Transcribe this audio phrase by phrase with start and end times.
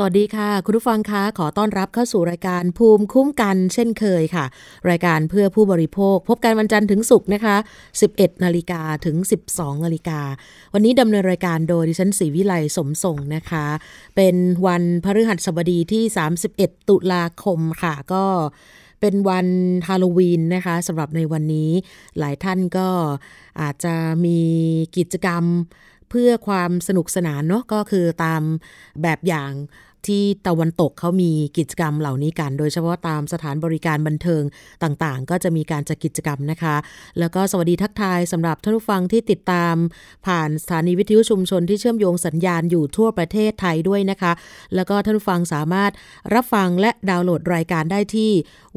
[0.00, 4.44] สวัสดีค่ะ คุณผู้ฟังคะขอต้อนรับเข้าสู่รายการภูมิคุ้มกันเช่นเคยค่ะ
[4.90, 7.56] รายการเพื่อผู้บริโภค พบกันวันจันทร์ถึงศุกร์นะคะ
[8.00, 9.16] 11 นาฬิกาถึง
[9.50, 10.20] 12 นาฬิกา
[10.74, 13.66] วันนี้ดำเนินรายการโดยดิฉันศรีวิไลสมทรงนะคะ
[14.16, 16.02] เป็นวันพฤหัสบดีที่
[16.46, 18.24] 31 ตุลาคมค่ะก็
[19.00, 19.46] เป็นวัน
[19.88, 21.70] ฮาโลวีนนะคะสำหรับในวันนี้
[22.18, 22.88] หลายท่านก็
[23.60, 23.94] อาจจะ
[24.24, 24.40] มี
[24.96, 25.44] กิจกรรม
[26.12, 28.42] เพื่อความสนุกสนานเนาะก็คือตาม
[29.02, 29.52] แบบอย่าง
[30.06, 34.42] ที่ตะวันตกเขามีกิจกรรมเหล่านี้กัน โดยเฉพาะตามสถานบริการบันเทิง
[34.82, 36.76] ต่างๆ ก็จะมีการจัดกิจกรรมนะคะ
[37.18, 39.74] แล้วก็สวัสดีทักทายสำหรับท่านผู้ฟังที่ติดตาม
[40.26, 44.32] ผ่านสถานีวิทยุชุมชนที่เชื่อมโยงสัญญาณอยู่ทั่วประเทศไทยด้วยนะคะ
[44.74, 45.92] แล้วก็ท่านผู้ฟังสามารถ
[46.34, 48.30] รับฟังและดาวน์โหลดรายการได้ที่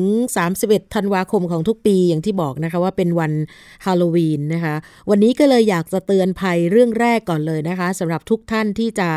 [0.43, 3.33] 31 ธันวาคมของทุกปีอย่างที่บอกนะคะว่าเป็นวัน
[3.85, 4.75] ฮาโลวีนนะคะ
[5.09, 9.09] วันนี้ก็เลยอยากจะเตือนภัยเรื่องแรกก่อนเลยนะคะสำหรับทุกท่านที่จะ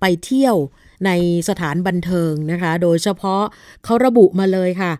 [0.00, 0.56] ไปเที่ยว
[1.06, 1.10] ใน
[1.48, 3.42] สถานบันเทิงนะคะ โดยเฉพาะ
[3.84, 4.92] เขาระบุมาเลยค่ะ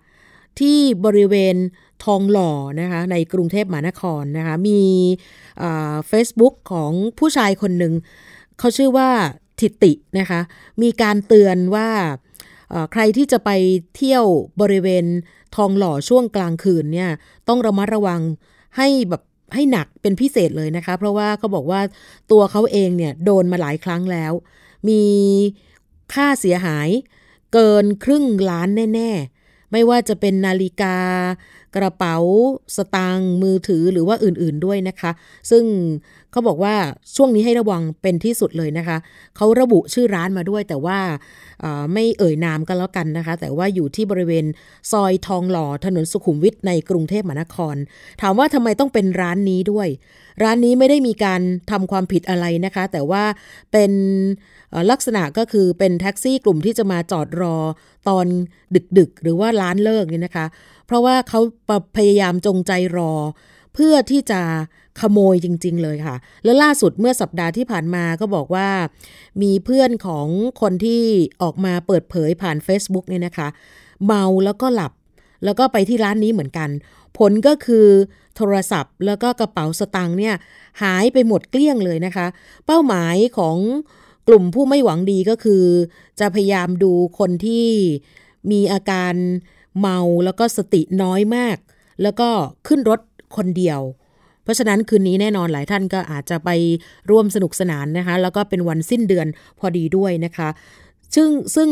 [0.60, 1.56] ที่บริเวณ
[2.04, 4.80] ทองหล่อนะคะในกรุงเทพมหานครนะคะ มี
[6.08, 7.94] เฟซบุ๊กของผู้ชายคนหนึ่ง
[8.58, 9.10] เขาชื่อว่า
[9.62, 10.40] ทิตินะคะ
[10.82, 11.88] มีการเตือนว่า
[12.92, 13.50] ใครที่จะไป
[13.96, 14.24] เที่ยว
[14.60, 15.04] บริเวณ
[15.56, 17.10] ทองหล่อช่วงกลางคืนเนี่ย
[17.48, 18.20] ต้องระมัดระวัง
[18.76, 19.22] ให้แบบ
[19.54, 21.80] ให้หนักเป็นพิเศษเลยนะคะ เพราะว่าเขาบอกว่า
[22.30, 24.32] ตัวเขาเองเนี่ยโดนมาหลายครั้งแล้ว
[24.88, 25.02] มี
[26.14, 26.88] ค่าเสียหาย
[27.52, 29.10] เกินครึ่งล้านแน่
[29.42, 30.96] ๆ ไม่ว่าจะเป็นนาฬิกา
[31.76, 32.16] กระเป๋า
[32.76, 35.10] สตางค์มือถือหรือว่าอื่นๆด้วยนะคะ
[35.50, 35.64] ซึ่ง
[36.32, 36.74] เขาบอกว่า
[37.16, 38.96] ช่วงนี้ให้ระวังเป็นที่สุดเลยนะคะ
[39.36, 40.98] เขาระบุชื่อร้านมาด้วย แต่ว่า
[41.92, 44.44] ไม่เอ่ยนามกันแล้วกันนะคะ แต่ว่าอยู่ที่บริเวณ
[44.92, 47.76] ซอยทองหล่อถนนสุขุมวิทในกรุงเทพมหานคร
[48.20, 49.88] ถามว่าทำไมต้องเป็นร้านนี้ด้วย
[50.42, 53.24] ร้านนี้ไม่ได้มีการทำความผิดอะไรนะคะ แต่ว่า
[53.72, 53.92] เป็น
[54.90, 57.56] ลักษณะก็คือเป็นแท็กซี่กลุ่มที่จะมาจอดรอ
[58.08, 58.26] ตอน
[58.98, 60.46] ดึกๆ หรือว่าร้านเลิกนี่นะคะ
[60.86, 61.40] เพราะว่าเขา
[61.96, 63.12] พยายามจงใจรอ
[63.74, 64.40] เพื่อที่จะ
[65.00, 68.68] ขโมยจริง ๆ เลยค่ะ และล่าสุดเมื่อสัปดาห์ที่ผ่านมาก็บอกว่า
[69.42, 70.26] มีเพื่อนของ
[70.60, 71.02] คนที่
[71.42, 73.48] ออกมาเปิดเผยผ่าน Facebook เนี่ยนะคะ
[74.06, 74.92] เมาแล้วก็หลับ
[75.44, 76.68] แล้วก็ไปที่ร้านนี้เหมือนกัน
[77.18, 77.86] ผลก็คือ
[78.36, 80.34] โทรศัพท์ แล้วก็กระเป๋าสตางค์เนี่ย
[80.82, 82.26] หายไปหมดเกลี้ยงเลยนะคะ
[82.66, 83.56] เป้าหมายของ
[84.28, 85.64] กลุ่มผู้ไม่หวังดีก็คือ
[86.20, 87.68] จะพยายามดูคนที่
[88.50, 89.14] มีอาการ
[89.80, 91.56] เมาแล้วก็สติน้อยมาก
[92.02, 92.28] แล้วก็
[92.66, 93.00] ขึ้นรถ
[93.36, 93.80] คนเดียว
[94.44, 96.50] เพราะฉะนั้นคืนนี้แน่นอนหลายท่านก็อาจจะไป
[97.10, 99.26] ร่วมสนุกสนานนะคะ แล้วก็เป็นวันสิ้นเดือน
[99.58, 100.48] พอดีด้วยนะคะ
[101.16, 101.68] ซึ่งซึ่ง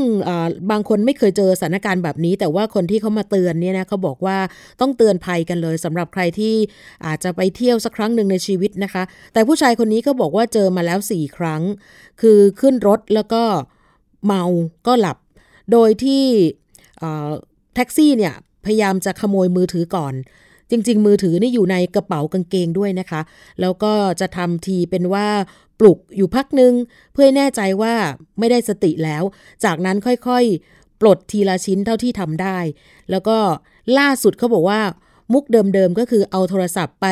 [0.70, 4.38] บางคนไม่เคยเจอสถานการณ์แบบนี้ แต่ว่าคนที่เขามาเตือนเนี่ยนะเขาบอกว่า
[4.80, 6.54] ต้องเตือนภัยกันเลยสำหรับใครที่
[7.06, 9.02] อาจจะไปเที่ยวสักครั้งหนึ่งในชีวิตนะคะ
[9.32, 11.62] แต่ผู้ชายคนนี้ก็บอกว่าเจอมาแล้วสี่ครั้ง
[12.20, 13.42] คือขึ้นรถแล้วก็
[14.26, 14.42] เมา
[14.86, 15.18] ก็หลับ
[15.72, 16.24] โดยที่
[17.74, 20.14] แท็กซี่เนี่ยพยายามจะขโมยมือถือก่อน
[20.70, 23.20] จริง ๆ มือถือนี่อยู่ในกระเป๋ากางเกงด้วยนะคะ
[23.60, 25.28] แล้วก็จะทำทีเป็นว่า
[25.80, 26.72] ปลุกอยู่พักหนึ่ง
[27.12, 27.94] เพื่อแน่ใจว่า
[28.38, 29.22] ไม่ได้สติแล้ว
[29.64, 32.58] จากนั้นค่อยๆ ปลดทีละชิ้นเท่าที่ทำได้
[33.10, 33.38] แล้วก็
[33.98, 34.80] ล่าสุดเขาบอกว่า
[35.32, 37.06] มุกเดิมๆ ก็คือเอาโทรศัพท์ไป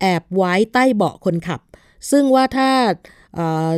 [0.00, 1.60] แอบไว้ใต้เบาะคนขับ
[2.10, 2.70] ซึ่งว่าถ้า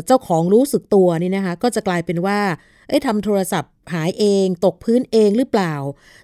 [0.06, 2.38] เจ้าของรู้สึกตัวนี่นะคะ ก็จะกลายเป็นว่า
[2.88, 5.74] เอ้ทำโทรศัพท์หายเองตกพื้นเองหรือเปล่า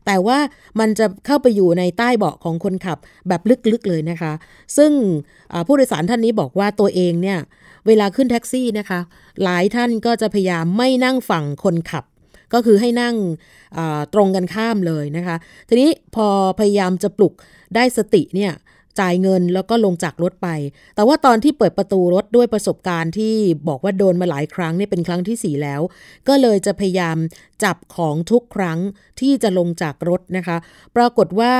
[0.06, 0.38] แต่ว่า
[0.80, 2.98] มันจะเข้าไปอยู่ในใต้เบาะของคนขับ
[3.28, 3.40] แบบ
[3.72, 4.32] ลึกๆเลยนะคะ
[4.76, 4.92] ซึ่ง
[5.66, 7.38] ผู้โดยสารท่านนี้บอกว่าตัวเองเนี่ย
[7.86, 9.00] เวลาขึ้นแท็กซี่นะคะ
[9.42, 12.04] หลายท่านก็จะพยายามไม่นั่งฝั่งคนขับ
[12.54, 13.14] ก็คือให้นั่ง
[14.14, 15.36] ตรงกันข้ามเลยนะคะ
[15.68, 16.26] ทีนี้พอ
[16.58, 17.34] พยายามจะปลุก
[17.74, 18.52] ได้สติเนี่ย
[19.00, 20.48] จ่ายเงินแล้วก็ลงจากรถไป
[20.94, 23.34] แต่ว่าตอนที่เปิดประตูรถด้วยประสบการณ์ที่
[23.68, 25.80] บอกว่าโดนมาหลายครั้งนี่เป็นครั้งที่ 4 แล้ว
[26.28, 27.16] ก็เลยจะพยายาม
[27.64, 28.78] จับของทุกครั้ง
[29.20, 30.56] ที่จะลงจากรถนะคะ
[30.96, 31.52] ปรากฏว่า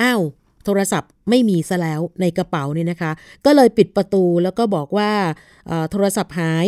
[0.00, 0.20] อ้าว
[0.64, 3.12] โทรศัพท์ไม่มีซะแล้วในกระเป๋านี่นะคะ
[3.44, 5.10] ก็เลยปิดประตูแล้วก็บอกว่า
[5.90, 6.66] โทรศัพท์หาย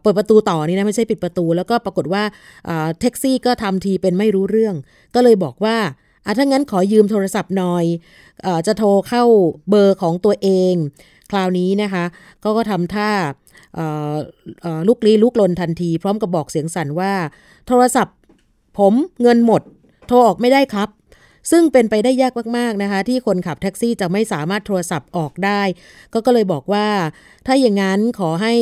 [0.00, 2.22] เปิดประตูต่อนี่นะไม่ใช่ปิดประตู แล้วก็ปรากฏว่า
[3.00, 4.74] แท็กซี่ก็ทำทีเป็นไม่รู้เรื่อง
[5.14, 5.76] ก็เลยบอกว่า
[6.28, 7.84] อะถ้างั้นขอยืมโทรศัพท์หน่อย
[8.46, 9.24] อจะโทรเข้า
[9.68, 10.74] เบอร์ของตัวเอง
[11.30, 12.04] คราวนี้นะคะ
[12.42, 13.10] ก็ก็ทำท่า
[14.88, 17.12] ลุกลี้ลุกลนทันที พร้อมกับบอกเสียงสั่นว่า
[17.66, 18.16] โทรศัพท์
[18.78, 18.92] ผม
[19.22, 19.62] เงินหมด
[20.08, 20.88] โทรออกไม่ได้ครับ
[21.50, 25.62] ซึ่งเป็นไปได้ยากมากๆนะคะ ที่คนขับแท็กซี่จะไม่สามารถโทรศัพท์ออกได้
[26.12, 26.86] ก็ก็เลยบอกว่า
[27.46, 28.54] ถ้าอย่างนั้นขอให้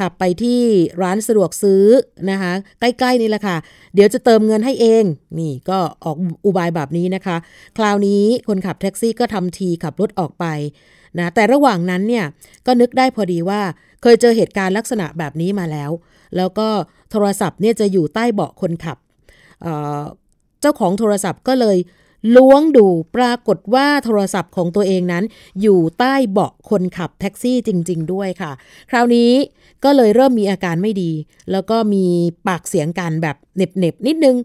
[0.00, 0.60] ขับไปที่
[1.02, 1.84] ร้านสะดวกซื้อ
[2.30, 3.56] นะคะใกล้ๆนี่แหละค่ะ
[3.94, 5.04] เดี๋ยวจะเติมเงินให้เอง
[5.38, 7.36] นี่ก็ออกอุบายแบบนี้นะคะ
[7.76, 10.46] คราวนี้คนขับแท็กซี่ก็ทำทีขับรถออกไป
[11.18, 12.24] นะแต่ระหว่างนั้นเนี่ย
[12.66, 13.60] ก็นึกได้พอดีว่า
[14.02, 15.90] เคยเจอเหตุการณ์ลักษณะแบบนี้มาแล้ว
[16.36, 16.68] แล้วก็
[17.10, 18.98] โทรศัพท์เนี่ยจะอยู่ใต้เบาะคนขับ
[19.62, 21.76] เเจ้าของโทรศัพท์ก็เลย
[22.36, 22.86] ล้วงดู
[23.16, 25.24] ปรากฏว่าโทรศัพท์ของตัวเองนั้น
[25.60, 28.52] อยู่ใต้เบาะคนขับแท็กซี่จริง ๆ ด้วยค่ะ
[28.90, 29.30] คราวนี้
[29.84, 31.12] ก็เลยเริ่มมีอาการไม่ดี
[31.52, 32.06] แล้วก็มี
[32.48, 34.36] ปากเสียงกันแบบเน็บๆนิดนึง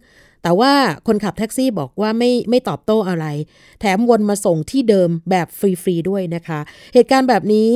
[0.43, 0.73] แต่ว่า
[1.07, 3.25] คนขับแท็กซี่บอกว่าไม่ไม่ตอบโต้อะไร
[3.79, 6.59] แถมวนมาส่งที่เดิมแบบฟรี ๆ ด้วยนะคะ
[6.93, 7.69] เหตุการณ์แบบนี้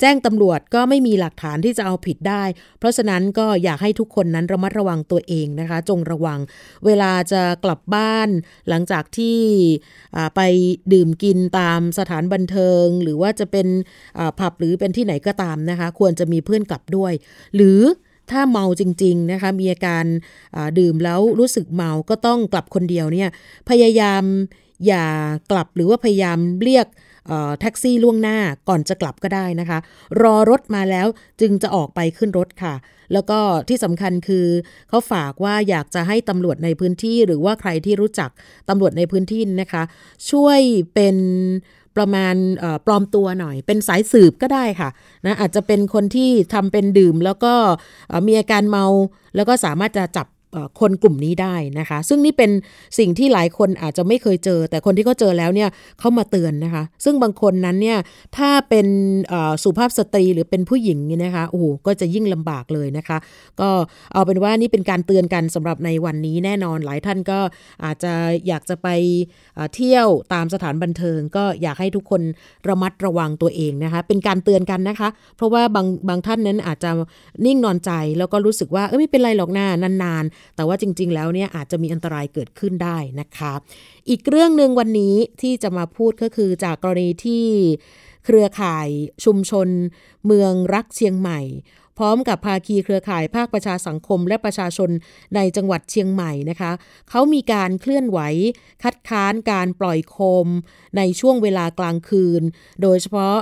[0.00, 2.42] แจ้งตำรวจก็ไม่มีหลักฐานที่จะเอาผิดได้
[2.78, 6.38] เพราะฉะนั้นก็อยากให้ทุกคนนั้นระมัดระวังตัวเองนะคะ จงระวัง
[6.86, 8.28] เวลาจะกลับบ้าน
[8.68, 9.38] หลังจากที่
[10.36, 10.40] ไป
[10.92, 13.66] ดื่มกินตามสถานบันเทิง หรือว่าจะเป็น
[14.40, 17.12] ผับหรือเป็นที่ไหนก็ตามนะคะ ควรจะมีเพื่อนกลับด้วย
[17.56, 17.80] หรือ
[18.30, 20.04] ถ้าเมาจริง ๆ นะคะ มีอาการ
[20.78, 23.28] ดื่มแล้วรู้สึกเมาก็ต้องกลับคนเดียวเนี่ย
[23.68, 24.22] พยายาม
[24.86, 25.06] อย่า
[25.50, 26.86] กลับหรือว่าพยายามเรียก
[27.60, 28.38] แท็กซี่ล่วงหน้า
[28.68, 29.78] ก่อนจะกลับก็ได้นะคะ
[30.22, 31.06] รอรถมาแล้ว
[31.40, 32.74] จึงจะออกไปขึ้นรถค่ะ
[33.12, 33.38] แล้วก็
[33.68, 34.46] ที่สำคัญคือ
[34.88, 38.30] เขาฝากว่าอยากจะให้ตำรวจในพื้นที่ หรือว่าใครที่รู้จัก
[38.68, 39.82] ตำรวจในพื้นที่นะคะ
[40.30, 40.60] ช่วย
[40.94, 41.16] เป็น
[41.96, 42.34] ประมาณ
[42.86, 44.88] ปลอมตัวหน่อย เป็นสายสืบก็ได้ค่ะ
[45.26, 47.54] นะอาจจะเป็นคนที่ทำเป็นดื่ม แล้วก็
[48.26, 48.84] มีอาการเมา
[49.36, 50.26] แล้วก็สามารถจะจับ
[50.80, 52.50] คนกลุ่มนี้ได้นะคะ ซึ่งนี่เป็น
[52.98, 55.68] สิ่งที่หลายคนอาจจะไม่เคยเจอ แต่คนที่เขาเจอแล้วเนี่ย
[55.98, 57.98] เขามาเตือนนะคะ ซึ่งบางคนนั้นเนี่ย
[58.36, 58.86] ถ้าเป็น
[59.62, 63.18] สุภาพสตรีหรือเป็นผู้หญิงนี่นะคะโอ้โหก็จะยิ่งลำบากเลยนะคะ
[63.60, 63.68] ก็
[64.12, 67.38] เอาเป็นว่านี่เป็นการเตือนกันสำหรับในวันนี้แน่นอนหลายท่านก็
[67.84, 68.12] อาจจะ
[68.46, 68.88] อยากจะไป
[69.74, 72.22] เที่ยวตามสถานบันเทิง ก็อยากให้ทุกคน
[72.68, 76.90] ระมัดระวังตัวเองนะคะ เป็นการเตือนกันนะคะ เพราะว่าบางบางท่านนั้นอาจจะ
[77.46, 79.66] นิ่งนอนใจแล้วก็รู้สึกว่าเออไม่เป็นไรหรอกหน้า
[80.04, 80.24] นาน
[80.56, 83.52] แต่ว่าจริง ๆ แล้วเนี่ยอาจจะมีอันตรายเกิดขึ้นได้นะคะ
[84.08, 87.46] อีกเรื่องหนึ่งวันนี้ที่จะมาพูดก็คือจากกรณีที่
[88.24, 88.88] เครือข่าย
[89.24, 89.68] ชุมชน
[90.26, 91.40] เมืองรักเชียงใหม่
[91.98, 94.90] พร้อมกับภาคีเครือข่ายภาคประชาสังคมและประชาชน
[95.34, 96.72] ในจังหวัดเชียงใหม่นะคะ
[97.10, 98.18] เขามีการเคลื่อนไหว
[98.82, 100.48] คัดค้านการปล่อยโคม
[100.96, 102.42] ในช่วงเวลากลางคืน
[102.82, 103.36] โดยเฉพาะ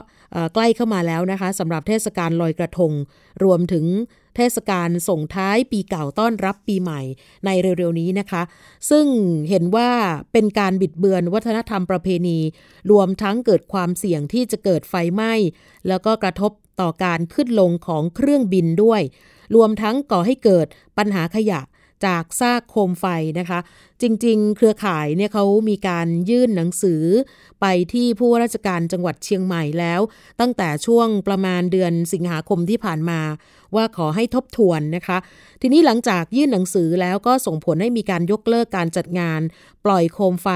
[0.54, 2.92] ใกล้เข้ามาแล้วนะคะสำหรับเทศกาลลอยกระทง
[3.44, 3.84] รวมถึง
[4.36, 7.00] เทศกาลส่งท้ายปีเก่าต้อนรับปีใหม่
[7.44, 8.42] ในเร็วๆนี้นะคะ
[8.90, 9.06] ซึ่ง
[9.50, 9.90] เห็นว่า
[10.32, 12.38] เป็นการบิดเบือนวัฒนธรรมประเพณี
[12.90, 15.32] รวมทั้งเกิดความเสี่ยงที่จะเกิดไฟไหม้
[15.88, 19.02] แล้วก็กระทบต่อการขึ้นลงของเครื่องบินด้วย
[19.54, 20.66] รวมทั้งก่อให้เกิด
[20.98, 21.60] ปัญหาขยะ
[22.04, 23.06] จากซากโคมไฟ
[23.38, 23.58] นะคะ
[24.02, 27.02] จริงๆ เครือข่ายเนี่ยเขามีการยื่นหนังสือ
[27.60, 30.00] ไปที่ผู้ว่าราชการจังหวัดเชียงใหม่แล้ว
[30.40, 33.20] ตั้งแต่ช่วงประมาณเดือนสิงหาคมที่ผ่านมา
[33.76, 35.18] ว่าขอให้ทบทวนนะคะ
[35.64, 39.40] ทีนี้หลังจากยื่นหนังสือแล้วก็ส่งผลให้มีการยกเลิกการจัดงาน
[39.84, 40.48] ปล่อยโคมไฟ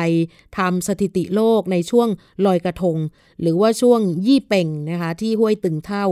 [0.58, 2.08] ทำสถิติโลกในช่วง
[2.46, 2.96] ลอยกระทง
[3.40, 6.06] หรือว่าช่วงยี่เป่งนะคะที่ห้วยตึงเท่า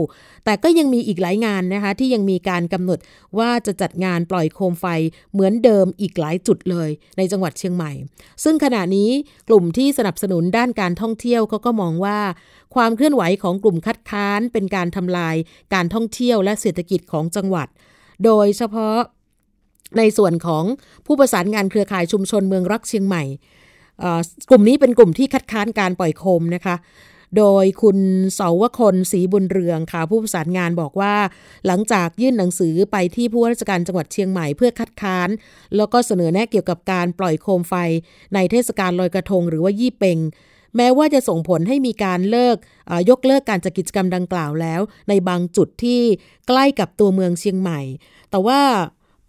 [0.45, 2.99] แต่ก็ยังมีอีกหลายงานนะคะที่ยังมีการกำหนด
[3.37, 4.85] ว่าจะจัดงานปล่อยโคมไฟ
[5.33, 7.91] เหมือนเดิมอีกหลายจุดเลย ในจังหวัดเชียงใหม่
[8.43, 9.09] ซึ่งขณะนี้
[9.49, 12.19] กลุ่มที่สนับสนุนด้านการท่องเที่ยวเขาก็มองว่า
[12.75, 15.35] ความเคลื่อนไหวของกลุ่มคัดค้านเป็นการทำลาย
[15.73, 17.69] การท่องเที่ยวและเศรษฐกิจของจังหวัด
[18.25, 18.97] โดยเฉพาะ
[19.97, 20.63] ในส่วนของ
[21.05, 23.23] ผู้ประสานงานเครือข่ายชุมชนเมืองรักเชียงใหม่
[24.49, 26.75] กลุ่มนี้เป็นกลุ่มที่คัดค้านการปล่อยโคมนะคะ
[27.37, 27.97] โดยคุณ
[28.35, 31.13] เสาวคนศรีบุญเรืองค่ะผู้ประสานงานบอกว่า
[31.67, 35.29] หลังจากยื่นหนังสือไปที่ผู้ว่าราชการจังหวัดเชียงใหม่เพื่อคัดค้าน
[35.75, 37.73] แล้วก็เสนอแนะเกี่ยวกับการปล่อยโคมไฟ
[38.33, 40.17] ในเทศกาลลอยกระทงหรือว่ายี่เปง
[40.77, 42.57] แม้ว่าจะส่งผลให้มีการเลิก
[43.09, 46.01] ยกเลิกการจัดกิจกรรมดังกล่าวแล้ว ในบางจุดที่
[46.47, 47.79] ใกล้กับตัวเมืองเชียงใหม่
[48.31, 48.61] แต่ว่า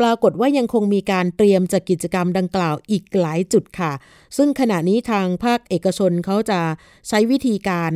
[0.00, 3.92] ปรากฏว่ายังคงมีการเตรียมจัดกิจกรรมดังกล่าวอีกหลายจุดค่ะ
[4.36, 6.60] ซึ่งขณะนี้ทางภาคเอกชนเขาจะ
[7.08, 7.92] ใช้วิธีการ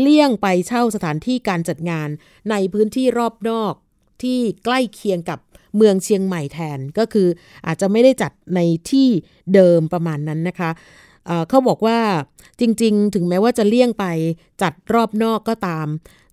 [0.00, 2.08] เลี่ยงไปเช่าสถานที่การจัดงาน
[2.50, 3.74] ในพื้นที่รอบนอก
[4.22, 5.38] ที่ใกล้เคียงกับ
[5.76, 7.28] เมืองเชียงใหม่แทนก็คือ
[7.66, 9.08] อาจจะไม่ได้จัดในที่
[9.54, 10.70] เดิมประมาณนั้นนะคะ
[11.48, 11.98] เขาบอกว่า
[12.62, 14.04] จริง ๆ ถึงแม้ว่าจะเลี่ยงไป
[14.62, 15.86] จัดรอบนอกก็ตาม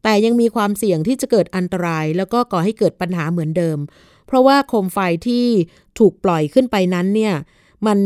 [0.03, 3.77] แต่ยังมีความเสี่ยงที่จะเกิดอันตราย แล้วก็ก่อให้เกิดปัญหาเหมือนเดิม
[4.25, 5.45] เพราะว่าโคมไฟที่
[5.99, 7.33] ถูกปล่อยขึ้นไปนั้นเนี่ย
[7.87, 7.99] มัน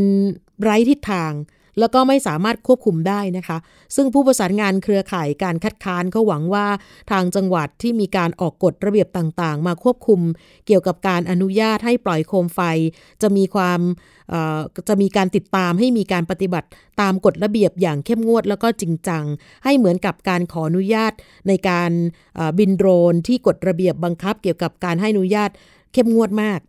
[0.61, 1.31] ไร้ทิศทาง
[1.79, 3.57] แล้วก็ไม่สามารถควบคุมได้นะคะ
[3.95, 6.67] ซึ่งผู้ประสานงานเครือข่ายการคัดค้านเขาหวังว่า
[7.11, 10.19] ทางจังหวัดที่มีการออกกฎระเบียบต่างๆ มาควบคุม
[10.67, 12.59] เกี่ยวกับการอนุญาตให้ปล่อยโคมไฟ
[13.21, 13.79] จะมีความ
[14.89, 16.67] จะมีการติดตามให้มีการปฏิบัติ
[17.01, 19.23] ตามกฎระเบียบอย่างเข้มงวดแล้วก็จริงจัง
[19.63, 21.13] ให้เหมือนกับการขออนุญาต
[21.47, 21.91] ในการ
[22.59, 25.49] บินโดรนที่กฎระเบียบบังคับ เกี่ยวกับการให้อนุญาต
[25.93, 26.59] เข้มงวดมาก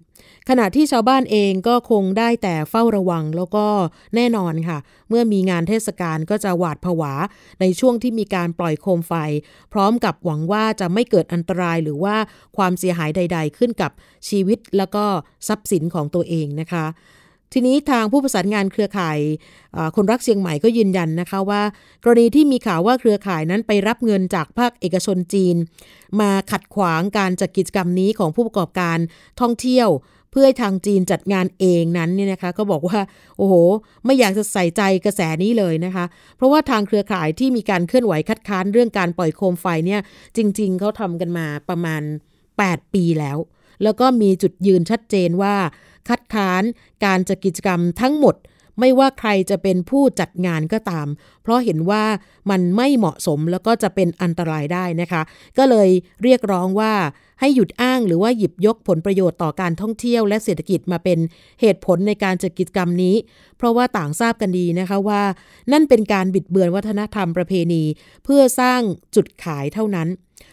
[0.48, 3.66] ขณะที่ชาวบ้านเองก็คงได้แต่เฝ้าระวังแล้วก็
[4.14, 7.12] แน่นอนค่ะ เมื่อมีงานเทศกาลก็จะหวาดผวา
[7.60, 9.12] ในช่วงที่มีการปล่อยโคมไฟ
[9.72, 12.16] พร้อมกับหวังว่าจะไม่เกิดอันตรายหรือว่า
[12.56, 13.90] ความเสียหายใด ๆ ขึ้นกับ
[14.28, 15.04] ชีวิตแล้วก็
[15.48, 16.86] ทรัพย์สินของตัวเองนะคะ
[17.52, 19.18] ทีนี้ทางผู้ประสานงานเครือข่าย
[19.96, 21.62] คนรักเชียงใหม่ก็ยืนยันนะคะว่า
[22.04, 25.56] กรณีที่มีข่าวว่าเครือข่ายนั้นไปรับเงินจากภาคเอกชนจีน
[26.20, 28.98] มาขัดขวางการจัดกิจกรรมนี้ของผู้ประกอบการ
[29.40, 29.88] ท่องเที่ยว
[30.34, 32.98] เพื่อทางจีนจัดงานเองนั้นเนี่ยนะคะก็บอกว่า
[33.38, 33.54] โอ้โห
[34.04, 36.04] ไม่อยากจะใส่ใจกระแสนี้เลยนะคะ
[36.36, 40.00] เพราะว่าทางเครือข่ายที่มีการเคลื่อนไหวคัดค้านเรื่องการปล่อยโคมไฟเนี่ย
[40.36, 42.02] จริง ๆเขาทำกันมาประมาณ
[42.52, 43.38] 8 ปีแล้ว
[43.82, 45.54] แล้วก็มีจุดยืนชัดเจนว่า
[46.08, 46.62] คัดค้าน
[47.04, 48.34] การจัดกิจกรรมทั้งหมด
[48.80, 51.06] ไม่ว่าใครจะเป็นผู้จัดงานก็ตาม
[51.42, 52.04] เพราะเห็นว่า
[52.50, 55.22] มันไม่เหมาะสมแล้วก็จะเป็นอันตรายได้นะคะ
[55.58, 55.88] ก็เลย
[56.22, 56.92] เรียกร้องว่า
[57.40, 61.18] ให้หยุดอ้างหรือว่าหยิบยกผลประโยชน์ต่อการท่องเที่ยวและเศรษฐกิจมาเป็น
[61.60, 63.14] เหตุผลในการจัดกิจกรรมนี้
[63.56, 65.22] เพราะว่าต่างทราบกันดีนะคะว่า
[65.72, 67.82] นั่นเป็นการบิดเบือนวัฒนธรรมประเพณี
[68.24, 68.80] เพื่อสร้าง
[69.14, 70.08] จุดขายเท่านั้น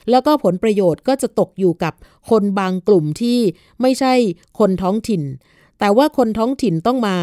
[0.09, 1.93] แล้วก็ผลประโยชน์ก็จะตกอยู่กับ
[2.29, 3.39] คนบางกลุ่มที่
[3.81, 4.13] ไม่ใช่
[4.59, 5.23] คนท้องถิ่น
[5.81, 7.15] แต่ว่าคนท้องถิ่นต้องมา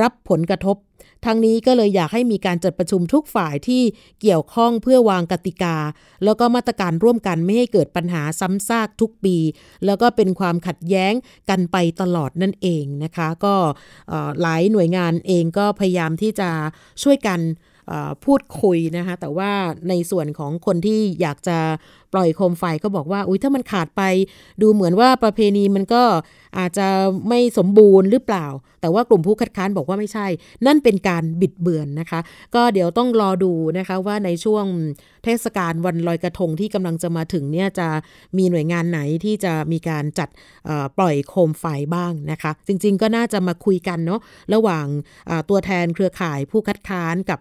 [0.00, 0.76] รับผลกระทบ
[1.24, 3.82] ทางนี้ก็เลยอยากให้มีการจัดประชุมทุกฝ่ายที่
[4.20, 5.76] เกี่ยวข้องเพื่อวางกติกา
[6.24, 9.36] แล้วก็มาตรการร่วมกันไม่ให้เกิดปัญหาซ้ำซากทุกปี
[9.86, 11.12] แล้วก็เป็นความขัดแย้ง
[11.50, 13.54] กันไปตลอดนั่นเองนะคะ ก็
[14.42, 16.50] หลายหน่วยงานเองก็พยายามที่จะ
[17.02, 17.40] ช่วยกัน
[18.24, 19.52] พูดคุยนะคะแต่ว่า
[19.88, 21.58] ในส่วนของคนที่อยากจะ
[22.12, 24.02] ปล่อยโคมไฟก็บอกว่าอุ้ยถ้ามันขาดไป
[24.62, 26.02] ดูเหมือนว่าประเพณีมันก็
[26.58, 26.86] อาจจะ
[27.28, 28.46] ไม่สมบูรณ์หรือเปล่า
[28.80, 30.26] แต่ว่ากลุ่มผู้คัดค้านบอกว่าไม่ใช่
[30.66, 32.20] นั่นเป็นการบิดเบือนนะคะ
[32.54, 34.64] ก็เดี๋ยวต้องรอดูนะคะว่าในช่วง
[35.24, 37.88] เทศกาลวันลอยกระทงที่กำลังจะมาถึงเนี่ยจะ
[38.38, 40.28] มีหน่วยงานไหนที่จะมีการจัด
[40.98, 44.20] ปล่อยโคมไฟบ้างนะคะ จริงๆก็น่าจะมาคุยกันเนาะ
[44.54, 44.86] ระหว่าง
[45.48, 47.38] ตัวแทนเครือข่ายผู้คัดค้านกับ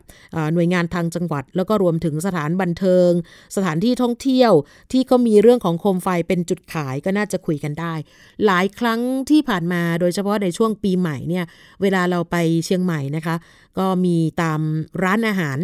[0.54, 3.10] หน่วยงานทางจังหวัด แล้วก็รวมถึงสถานบันเทิง
[3.56, 4.52] สถานที่ท่องเที่ยว
[4.92, 7.94] ที่ก็มีเรื่องของโคมไฟเป็นจุดขายก็น่าจะคุยกันได้
[8.46, 11.46] หลายครั้งที่ผ่านมาโดยเฉพาะในช่วงปีใหม่เนี่ย
[11.82, 12.36] เวลาเราไป
[12.66, 13.36] เชียงใหม่นะคะ
[13.78, 14.60] ก็มีตาม
[15.04, 15.60] ร้านอาหาร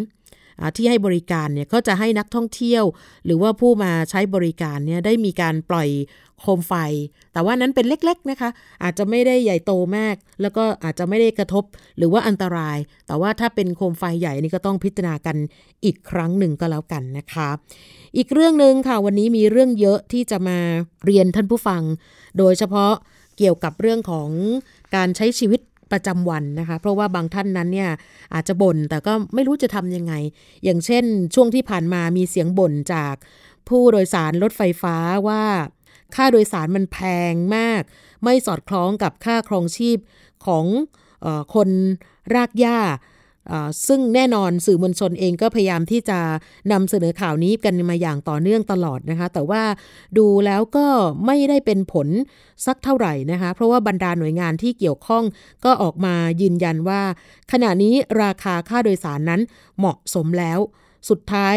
[0.75, 2.83] ที่ให้บริการเนี่ยก็จะให้นักท่องเที่ยว
[3.25, 5.89] หรือว่าผู้มาใช้บริการเนี่ยได้มีการปล่อย
[6.41, 6.73] โคมไฟ
[7.33, 8.49] แต่ว่านั้นเป็นเล็กๆนะคะ
[8.83, 11.63] อาจจะไม่ได้ใหญ่โตมาก แล้วก็อาจจะไม่ได้กระทบ
[11.97, 15.37] หรือว่าอันตราย แต่ว่าถ้าเป็นโคมไฟใหญ่นี่ก็ต้องพิจารณากัน
[15.85, 17.49] อีกครั้งหนึ่งก็แล้วกันนะคะ
[18.17, 20.57] อีกเรื่องหนึ่งค่ะวันนี้มีเรื่องเยอะที่จะมา
[21.05, 21.81] เรียนท่านผู้ฟัง
[22.37, 22.91] โดยเฉพาะ
[23.37, 24.29] เกี่ยวกับเรื่องของ
[24.95, 27.89] การใช้ชีวิตประจำวันนะคะ เพราะว่าบางท่านนั้นเนี่ย
[28.33, 30.13] อาจจะบน่นแต่ก็ไม่รู้จะทำยังไง
[30.63, 31.03] อย่างเช่น
[31.35, 33.15] ช่วงที่ผ่านมามีเสียงบ่นจาก
[33.69, 34.95] ผู้โดยสารรถไฟฟ้า
[35.27, 35.43] ว่า
[36.15, 36.97] ค่าโดยสารมันแพ
[37.31, 37.81] งมาก
[38.23, 39.97] ไม่สอดคล้องกับค่าครองชีพ
[40.45, 40.65] ของ
[41.25, 41.69] ออคน
[42.33, 42.79] รากหญ้า
[43.87, 46.19] ซึ่งแน่นอนสื่อมวลชนเองก็พยายามที่จะ
[46.71, 49.63] นำเสนอข่าวนี้กันมาอย่างต่อเนื่องตลอดนะคะ แต่ว่า
[50.17, 50.87] ดูแล้วก็
[51.25, 52.07] ไม่ได้เป็นผล
[52.65, 55.23] สักเท่าไหร่นะคะ เพราะว่าบรรดาหน่วยงานที่เกี่ยวข้อง
[55.65, 57.01] ก็ออกมายืนยันว่า
[57.51, 59.41] ขณะนี้ราคาค่าโดยสารนั้น
[59.79, 60.59] เหมาะสมแล้ว
[61.09, 61.55] สุดท้าย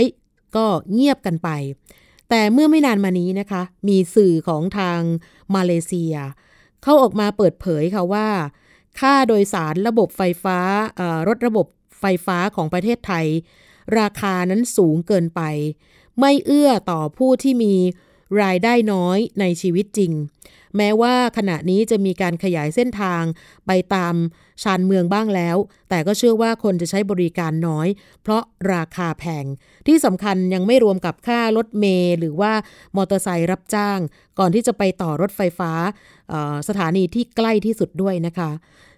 [0.57, 1.49] ก็เงียบกันไป
[2.31, 5.01] แต่เมื่อไม่นานมานี้นะคะ มีสื่อของทาง
[5.55, 6.15] มาเลเซีย
[6.83, 8.29] เข้าออกมาเปิดเผยค่ะว่า
[9.01, 10.59] ค่าโดยสารระบบไฟฟ้า
[11.29, 11.67] รถระบบ
[12.01, 13.27] ไฟฟ้าของประเทศไทย
[13.99, 15.41] ราคานั้นสูงเกินไป
[16.21, 17.75] ไม่เอื้อต่อผู้ที่มี
[18.43, 20.13] รายได้น้อยในชีวิตจริง
[20.77, 23.23] แม้ว่าขณะนี้จะมีการขยายเส้นทาง
[23.67, 24.15] ไปตาม
[24.63, 25.57] ชานเมืองบ้างแล้ว
[25.91, 27.89] แต่ก็เชื่อว่าคนจะใช้บริการน้อย
[28.23, 28.43] เพราะ
[28.73, 29.45] ราคาแพง
[29.87, 32.53] ที่สำคัญยังไม่รวมกับค่ารถเมล์หรือว่า
[32.97, 33.99] มอเตอร์ไซค์รับจ้าง
[34.39, 35.73] ก่อนที่จะไปต่อรถไฟฟ้า
[36.69, 38.51] สถานีที่ใกล้ที่สุดด้วยนะคะ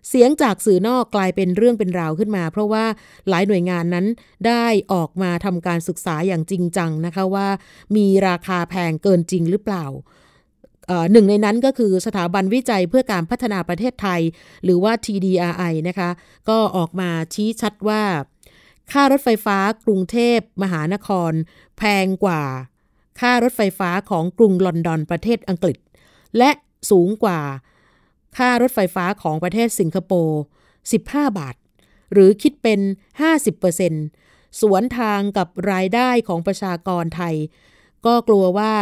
[0.08, 2.84] เสียงจากสื่อนอกกลายเป็นเรื่องเป็นราวขึ้นมา เพราะว่า
[3.28, 4.06] หลายหน่วยงานนั้น
[4.46, 7.48] ได้ออกมาทำการศึกษาอย่างจริงจังนะคะว่า
[7.96, 9.84] มีราคาแพงเกินจริงหรือเปล่า
[11.12, 14.20] หนึ่งในนั้นก็คือสถาบันวิจัยเพื่อการพัฒนาประเทศไทย
[14.64, 16.10] หรือว่า TDRI นะคะ
[16.48, 18.02] ก็ออกมาชี้ชัดว่า
[18.92, 21.32] ค่ารถไฟฟ้ากรุงเทพมหานคร
[21.78, 22.42] แพงกว่า
[23.20, 25.76] ค่ารถไฟฟ้าของกรุงลอนดอนประเทศอังกฤษ
[26.38, 26.50] และ
[26.90, 27.40] สูงกว่า
[28.38, 30.40] ค่ารถไฟฟ้าของประเทศสิงคโปร์
[30.84, 31.54] 15 บาท
[32.12, 32.80] หรือคิดเป็น
[33.90, 37.34] 50%สวนทางกับรายได้ของประชากรไทย
[38.06, 38.74] ก็กลัวว่า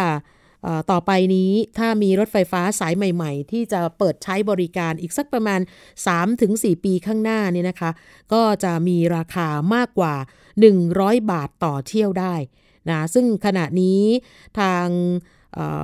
[0.91, 5.61] ต่อไปนี้ถ้ามีรถไฟฟ้าสายใหม่ ๆ ที่จะเปิดใช้บริการอีกสักประมาณ
[6.23, 7.91] 3-4 ปีข้างหน้านี่นะคะ
[8.33, 10.15] ก็จะมีราคามากกว่า
[10.73, 12.35] 100 บาทต่อเที่ยวได้
[12.91, 14.03] นะซึ่งขณะนี้
[14.59, 14.87] ทาง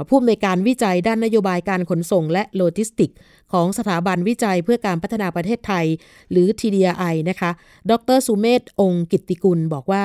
[0.09, 3.11] ผู้อำนวยการวิจัยด้านนโยบายการขนส่งและโลจิสติก
[3.53, 5.87] ของสถาบันวิจัยเพื่อการพัฒนาประเทศไทย
[6.31, 7.51] หรือ TDI นะคะ
[7.91, 10.05] ดรสุเมธองค์กิติกุลบอกว่า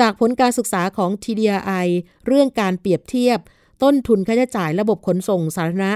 [0.00, 1.86] จากผลการศึกษาของ TDI
[2.26, 3.38] เรื่องการเปรียบเทียบ
[3.82, 5.92] ต้นทุนค่าใช้จ่ายระบบขนส่งสาธารณะ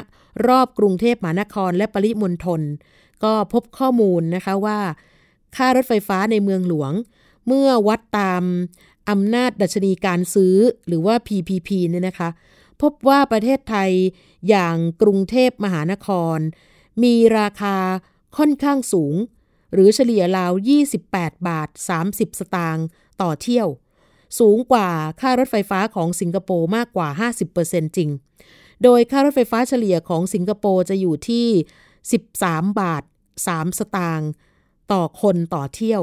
[0.47, 2.61] รอบกรุงเทพมหานครและปริมณฑล
[3.25, 4.78] ก็พบข้อมูลนะคะว่า
[5.57, 6.93] ค่ารถไฟฟ้าในเมืองหลวง
[7.47, 8.43] เมื่อวัดตาม
[9.11, 12.28] อำนาจดัชนีการซื้อหรือว่า PPP เนี่ยนะคะ
[12.83, 13.90] พบว่าประเทศไทย
[14.49, 16.38] อย่างกรุงเทพมหานคร
[17.02, 17.76] มีราคา
[18.37, 19.14] ค่อนข้างสูง
[19.73, 20.52] หรือเฉลี่ยราว
[20.99, 21.69] 28 บาท
[22.05, 22.87] 30 สตางค์
[23.23, 23.69] ต่อเที่ยว
[24.38, 24.88] สูงกว่า
[25.21, 27.09] ค่ารถไฟฟ้าของสิงคโปร์มากกว่า
[27.52, 28.11] 50%จริง
[28.83, 31.47] โดยค่ารถไฟฟ้าเฉลี่ยของสิงคโปร์จะอยู่ที่
[32.12, 33.02] 13 บาท
[33.40, 34.31] 3 สตางค์
[34.93, 36.02] ต่อคนต่อเที่ยว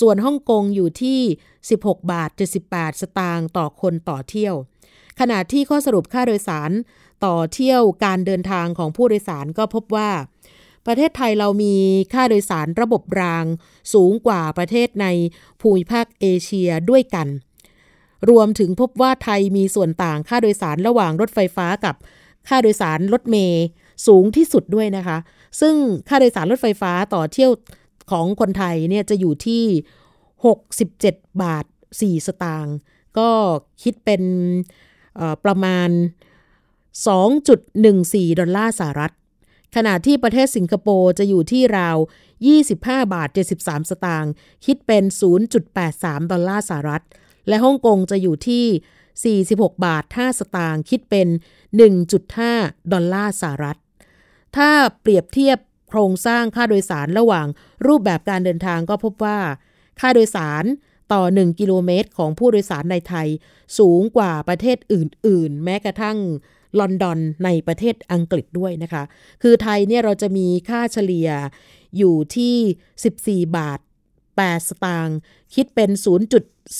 [0.00, 1.20] ส่วนฮ่องกงอยู่ที่
[1.66, 2.30] 16 บาท
[2.66, 4.54] 78 สตางค์ต่อคนต่อเที่ยว
[5.20, 6.70] ขณะที่ข้อสรุปค่าโดยสาร
[7.24, 10.10] ต่อเที่ยวการเดินทางของผู้โดยสารก็พบว่า
[10.86, 11.74] ประเทศไทยเรามี
[12.12, 13.44] ค่าโดยสารระบบราง
[13.94, 15.06] สูงกว่าประเทศใน
[15.60, 17.28] ภูมิภาคเอเชียด้วยกัน
[18.30, 21.94] รวมถึงพบว่าไทยมีส่วนต่างค่าโดยสารระหว่างรถไฟฟ้ากับ
[22.48, 23.64] ค่าโดยสารรถเมย์
[24.06, 25.18] สูงที่สุดด้วยนะคะ
[25.60, 25.74] ซึ่ง
[26.08, 27.50] ค่าโดยสารรถไฟฟ้าต่อเที่ยว
[28.10, 29.64] ของคนไทยเนี่ยจะอยู่ที่
[30.72, 31.64] 67 บาท
[31.96, 32.74] 4 สตางค์
[33.18, 33.30] ก็
[33.82, 34.22] คิดเป็น
[35.44, 35.88] ประมาณ
[37.14, 39.12] 2.14 ดอลลาร์สหรัฐ
[39.76, 41.96] ขณะที่ประเทศสิงคโปร์จะอยู่ที่ราว
[42.54, 44.32] 25 บาท 73 สตางค์
[44.66, 45.04] คิดเป็น
[45.68, 47.04] 0.83 ดอลลาร์สหรัฐ
[47.48, 51.28] และฮ่องกงจะอยู่ที่ 46 บาท 5 สตางค์คิดเป็น
[52.10, 53.78] 1.5 ดอลลาร์สหรัฐ
[54.56, 54.70] ถ้า
[55.00, 57.46] เปรียบเทียบโครงสร้างค่าโดยสารระหว่าง
[57.86, 59.38] รูปแบบการเดินทางก็พบว่า
[60.00, 60.64] ค่าโดยสาร
[61.12, 63.28] ต่อ 1 กิโลเมตรของผู้โดยสารในไทย
[63.78, 66.18] สูงกว่าประเทศอื่น ๆ แม้กระทั่ง
[66.80, 69.02] ลอนดอนในประเทศอังกฤษด้วยนะคะ
[69.42, 71.30] คือไทยเนี่ยเราจะมีค่าเฉลี่ย
[71.96, 73.80] อยู่ที่ 14 บาท
[74.38, 75.18] 8 สตางค์
[75.54, 75.90] คิดเป็น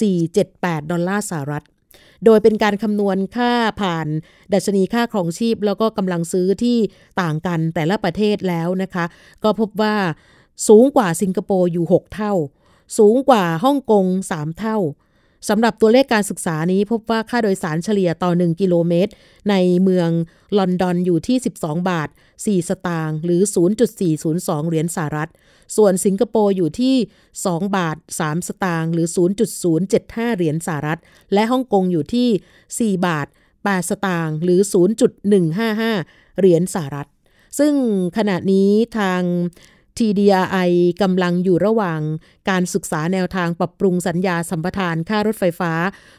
[0.01, 1.65] 0.478 ดอลลาร์สหรัฐ
[2.25, 4.07] โดยเป็นการคำนวณค่าผ่าน
[4.53, 6.79] ดัชนีค่าครองชีพ แล้วก็กำลังซื้อที่
[7.21, 9.05] ต่างกันแต่ละประเทศแล้วนะคะ
[9.45, 9.97] ก็พบว่า
[10.69, 12.35] สูงกว่าสิงคโปร์อยู่ 6 เท่า
[12.99, 14.79] สูงกว่าฮ่องกง 3 เท่า
[15.49, 19.13] สำหรับตัวเลขการศึกษานี้พบว่าค่าโดยสารเฉลี่ยต่อ 1 กิโลเมตร
[19.51, 20.11] ในเมือง
[20.59, 22.09] ลอนดอนอยู่ที่ 12 บาท
[22.45, 23.43] 4 สตางค์หรือ
[24.07, 25.31] 0.402 เหรียญสหรัฐ
[25.77, 26.97] ส่วนสิงคโปร์อยู่ที่
[27.37, 29.07] 2 บาท 3 สตางค์หรือ
[29.73, 31.01] 0.075 เหรียญสหรัฐ
[31.33, 33.27] และฮ่องกงอยู่ที่ 4 บาท
[33.59, 34.61] 8 สตางค์หรือ
[35.31, 37.09] 0.155 เหรียญสหรัฐ
[37.59, 37.75] ซึ่ง
[38.17, 39.23] ขณะนี้ทาง
[39.99, 40.71] TDRI
[41.03, 42.01] กำลังอยู่ระหว่าง
[42.51, 45.73] การศึกษาแนวทางปรับปรุงสัญญาสัมปทานค่ารถไฟฟ้า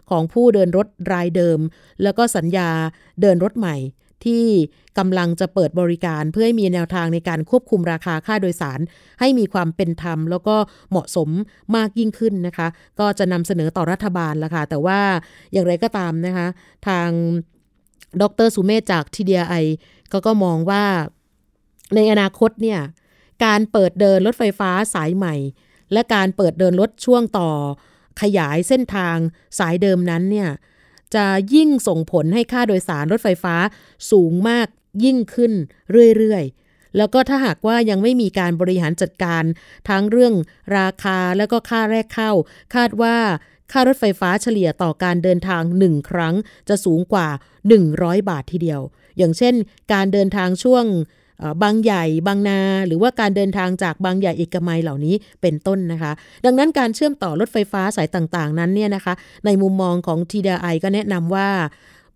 [0.10, 1.60] ของผู้เดินรถรายเดิม
[2.04, 2.70] แล้วก็สัญญา
[3.22, 3.76] เดินรถใหม่
[4.26, 4.46] ที่
[4.98, 8.80] กำลังจะเปิดบริการเพื่อให้มีแนวทางในการควบคุมราคาค่าโดยสาร
[9.20, 10.56] ให้มีความเป็นธรรม แล้วก็
[10.92, 11.30] เหมาะสม
[11.76, 12.68] มากยิ่งขึ้นนะคะ
[13.00, 15.00] ก็จะนำเสนอต่อรัฐบาลละค่ะ แต่ว่า
[15.54, 16.48] อย่างไรก็ตามนะคะ
[16.88, 17.10] ทาง
[18.22, 19.66] ดรสุเมธจาก TDI
[20.12, 20.84] ก็ก็มองว่า
[21.96, 22.80] ในอนาคตเนี่ย
[23.46, 25.36] การเปิดเดินรถไฟฟ้าสายใหม่
[25.94, 27.50] และการเปิดเดินรถช่วงต่อ
[28.22, 29.16] ขยายเส้นทาง
[29.60, 30.50] สายเดิมนั้นเนี่ย
[31.16, 33.56] จะยิ่งส่งผลให้ค่าโดยสารรถไฟฟ้า
[34.12, 34.68] สูงมาก
[35.04, 35.54] ยิ่งขึ้น
[36.18, 39.44] เรื่อยๆแล้วก็ถ้าหากว่ายังไม่มีการบริหารจัดการ
[39.90, 40.34] ทั้งเรื่อง
[40.78, 42.32] ราคาแล้วก็ค่าแรกเข้า
[42.76, 43.18] คาดว่า
[43.72, 46.36] ค่ารถไฟฟ้าเฉลี่ยต่อการเดินทางหนึ่งครั้ง
[46.70, 47.28] จะสูงกว่า
[47.78, 48.82] 100 บาททีเดียว
[49.18, 49.56] อย่างเช่น
[49.94, 50.86] การเดินทางช่วง
[51.64, 56.12] บางใหญ่บางนา หรือว่าการเดินทางจากบางใหญ่เอกมัยเหล่านี้เป็นต้นนะคะ
[56.46, 59.14] ดังนั้นการเชื่อมต่อรถไฟฟ้าสายต่างๆ นั้นเนี่ยนะคะ
[59.46, 61.50] ในมุมมองของ TDI ก็แนะนำว่า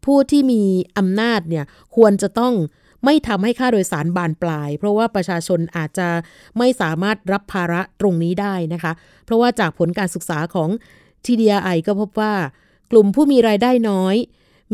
[0.05, 0.61] ผู้ที่มี
[0.97, 2.53] อำนาจเนี่ยควรจะต้อง
[3.05, 6.07] ไม่ทำให้ค่าโดยสารบานปลาย เพราะว่าประชาชนอาจจะ
[6.57, 8.91] ไม่สามารถรับภาระตรงนี้ได้นะคะ
[9.25, 10.69] เพราะว่าจากผลการศึกษาของ
[11.25, 12.33] TDI ก็พบว่า
[12.91, 14.15] กลุ่มผู้มีรายได้น้อย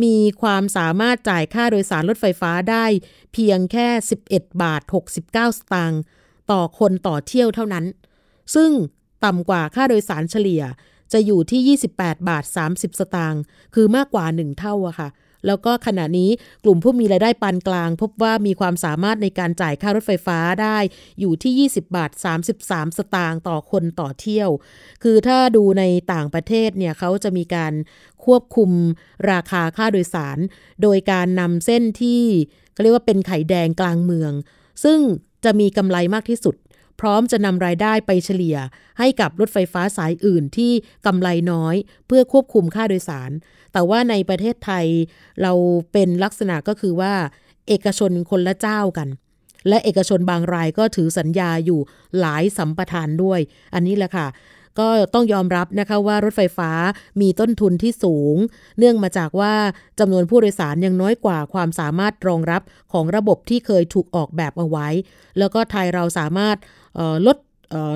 [0.04, 2.86] มีความสามารถจ่ายค่าโดยสารรถไฟฟ้าได้
[3.34, 3.88] เพียงแค่
[4.25, 6.01] 11 บาท 69 สตางค์
[6.51, 7.86] ต่อคนต่อเที่ยวเท่านั้น
[8.56, 8.71] ซึ่ง
[9.25, 10.63] ต่ำกว่าค่าโดยสารเฉลี่ย
[11.13, 13.41] จะอยู่ที่ 28 บาท 30 สตางค์
[13.75, 15.10] คือมากกว่า 1 เท่าอะค่ะ
[15.47, 16.30] แล้วก็ขณะนี้
[16.63, 20.77] กลุ่มผู้มีรายได้ปานกลาง พบว่ามีความสามารถในการจ่ายค่ารถไฟฟ้าได้
[21.19, 22.12] อยู่ที่ 20 บาท
[22.56, 24.49] 33 สตางค์ต่อคนต่อเที่ยว
[25.04, 27.73] คือถ้าดูในต่างประเทศเนี่ยเขาจะมีการ
[28.25, 28.71] ควบคุม
[29.31, 30.38] ราคาค่าโดยสาร
[30.81, 32.23] โดยการนำเส้นที่
[32.73, 34.31] เขาเรียกว่าเป็นไข่แดงกลางเมือง
[34.84, 34.99] ซึ่ง
[35.43, 36.55] จะมีกำไรมากที่สุด
[36.99, 38.57] พร้อมจะนำรายได้ไปเฉลี่ย
[38.99, 40.71] ให้กับรถไฟฟ้าสายอื่นที่
[41.05, 41.75] กำไรน้อย
[42.07, 43.31] เพื่อควบคุมค่าโดยสาร
[43.73, 44.86] แต่ว่าในประเทศไทย
[45.41, 45.53] เรา
[45.91, 47.13] เป็นลักษณะก็คือว่า
[47.67, 49.07] เอกชนคนละเจ้ากัน
[49.69, 51.79] และเอกชนบางรายก็ถือสัญญาอยู่
[52.19, 53.39] หลายสัมปทานด้วย
[53.73, 54.27] อันนี้แหละค่ะ
[54.79, 56.71] ก็ต้องยอมรับนะคะว่ารถไฟฟ้า
[57.21, 58.36] มีต้นทุนที่สูง
[58.77, 59.53] เนื่องมาจากว่า
[59.99, 62.62] จำนวนผู้โดยสารยังน้อยกว่าความสามารถรองรับ
[62.93, 64.88] ของระบบที่เคยถูกออกแบบเอาไว้
[65.38, 66.57] แล้วก็ไทยเราสามารถ
[67.27, 67.38] ลด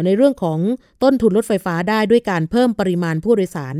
[0.06, 0.60] ในเรื่องของ
[1.04, 3.76] ต้นทุนรถไฟฟ้าได้ด้วยการเพิ่มปริมาณผู้โดยสาร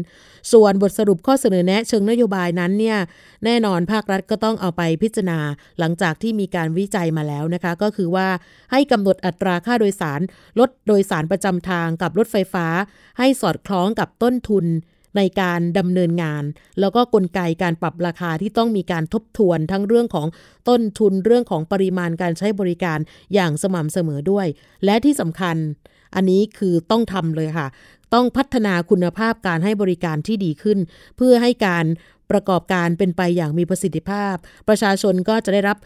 [0.52, 2.98] ส่วนบทสรุปข้อเสนอแนะเชิงนโยบายนั้นเนี่ย
[3.46, 5.40] แน่นอนภาครัฐก็ต้องเอาไปพิจารณา
[5.80, 8.28] หลังจากที่มีการวิจัยมาแล้วนะคะ ก็คือว่า
[8.72, 10.22] ให้กำหนดอัตราค่าโดยสาร
[10.60, 12.68] รถโดยสารประจำทางกับรถไฟฟ้า
[13.20, 14.66] ให้สอดคล้องกับต้นทุน
[15.18, 16.44] ในการดำเนินงาน
[16.80, 20.28] แล้วก็กลไกการปรับราคาที่ต้องมีการทบทวนทั้งเรื่องของ
[20.70, 23.00] ต้นทุนเรื่องของปริมาณการใช้บริการ
[23.34, 24.48] อย่างสม่ำเสมอด้วย
[24.86, 25.56] และที่สำคัญ
[26.16, 27.68] อันนี้คือต้องทำเลยค่ะ
[28.14, 30.80] ต้องพัฒนาคุณภาพการให้บริการที่ดีขึ้น
[31.18, 31.86] เพื่อให้การ
[32.32, 34.36] ประกอบการเป็นไปอย่างมีประสิทธิภาพ
[34.68, 35.78] ประชาชนก็จะได้รับ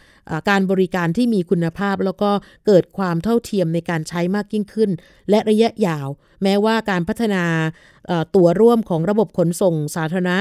[0.50, 2.30] การบริการที่มีคุณภาพ แล้วก็
[2.66, 4.90] เกิดความเท่าเทียมในการใช้มากยิ่งขึ้น
[5.30, 6.08] และระยะยาว
[6.42, 7.44] แม้ว่าการพัฒนา
[8.34, 10.38] ตัวร่วมของระบบขนส่งสาธารณะ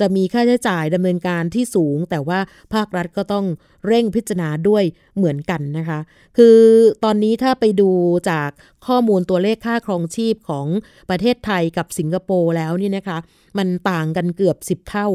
[0.00, 2.38] จะมีค่าใช้จ่ายดำเนินการที่สูง แต่ว่า
[2.74, 3.46] ภาครัฐก็ต้อง
[3.86, 4.84] เร่งพิจารณาด้วย
[5.16, 5.98] เหมือนกันนะคะ
[6.36, 6.58] คือ
[7.04, 7.90] ตอนนี้ถ้าไปดู
[8.30, 8.50] จาก
[8.86, 10.66] ข้อมูลตัวเลขค่าครองชีพของ
[11.10, 13.18] ประเทศไทยกับสิงคโปร์แล้วนี่นะคะ
[13.58, 15.08] มันต่างกันเกือบ 10 เท่า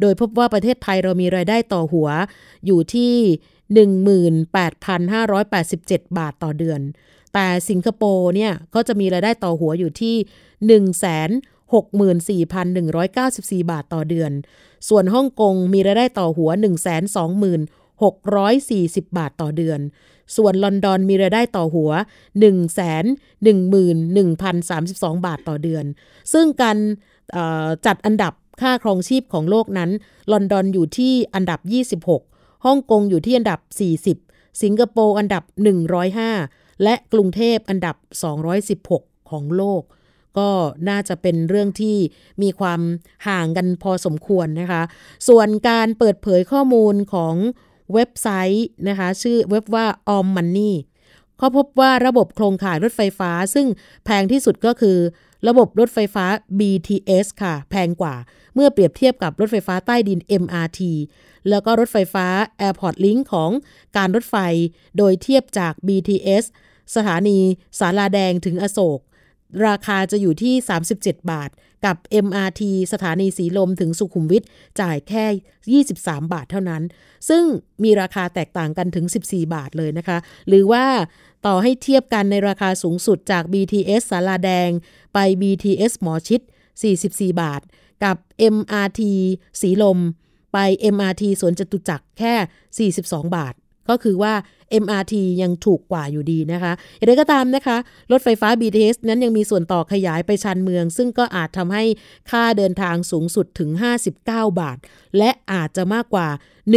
[0.00, 2.08] โดยพบว่าประเทศไทยเรามีรายได้ต่อหัว
[2.66, 3.14] อยู่ที่
[3.84, 6.80] 18,587 บาทต่อเดือน
[7.34, 10.16] แต่สิงคโปร์เนี่ยก็จะมีรายได้ต่อหัวอยู่ที่
[13.64, 14.32] 164,194 บาทต่อเดือน
[14.88, 16.50] ส่วนฮ่องกงมีรายได้ต่อหัว
[18.08, 19.80] 126,640 บาทต่อเดือน
[20.36, 21.90] ส่วนลอนดอนมีรายได้ต่อหัว
[23.56, 25.84] 111,032 บาทต่อเดือน
[26.32, 26.76] ซึ่งการ
[27.86, 29.90] จัดอันดับค่าครองชีพของโลกนั้น
[30.32, 31.60] ลอนดอนอยู่ที่อันดับ
[32.16, 33.60] 26 ฮ่องกงอยู่ที่อันดับ
[34.10, 35.42] 40 สิงคโปร์อันดับ
[36.08, 37.96] 105 และกรุงเทพอันดับ
[38.62, 39.82] 216 ของโลก
[40.38, 40.50] ก็
[40.88, 41.96] น่าจะเป็นเรื่องที่
[42.42, 42.80] มีความ
[43.28, 44.82] ห่างกันพอสมควรนะคะ
[45.28, 47.34] ส่วนการเปิดเผยข้อมูลของ
[47.94, 49.86] เว็บไซต์นะคะชื่อเว็บว่า
[50.16, 50.72] Om Money
[51.38, 53.66] เขาพบว่าระบบโครงข่ายรถไฟฟ้า ซึ่ง
[54.04, 54.98] แพงที่สุดก็คือ
[55.48, 56.24] ระบบรถไฟฟ้า
[56.58, 58.14] BTS ค่ะ แพงกว่า
[58.54, 60.80] เมื่อเปรียบเทียบกับรถไฟฟ้าใต้ดิน MRT
[61.48, 62.26] แล้วก็รถไฟฟ้า
[62.66, 63.50] Airport Link ของ
[63.96, 64.36] การรถไฟ
[64.98, 66.44] โดยเทียบจาก BTS
[66.94, 67.38] สถานี
[67.78, 69.00] สาราแดงถึงอโศก
[69.66, 70.54] ราคาจะอยู่ที่
[70.92, 71.50] 37 บาท
[71.84, 71.96] กับ
[72.26, 74.42] MRT สถานีสีลมถึงสุขุมวิท
[74.80, 76.82] จ่ายแค่ 23 บาทเท่านั้น
[77.28, 77.44] ซึ่ง
[77.84, 80.84] มีราคาแตกต่างกันถึง 14 บาทเลยนะคะ หรือว่า
[81.46, 84.70] ต่อให้เทียบกันในราคาสูงสุดจาก BTS สาราแดง
[85.14, 86.40] ไป BTS หมอชิด
[86.90, 87.62] 44 บาท
[88.04, 88.16] กับ
[88.54, 89.00] MRT
[89.60, 89.98] สีลม
[90.52, 90.58] ไป
[90.94, 93.54] MRT สวนจตุจักรแค่ 42 บาท
[93.90, 94.34] ก็คือว่า
[94.82, 97.76] MRT ยังถูกกว่าอยู่ดีนะคะอย่างไรก็ตามนะคะ
[98.12, 101.84] รถไฟฟ้า BTS นั้นยังมีส่วนต่อขยายไปชานเมือง ซึ่งก็อาจทำให้
[102.30, 103.70] ค่าเดินทางสูงสุดถึง
[104.14, 104.78] 59 บาท
[105.18, 106.28] และอาจจะมากกว่า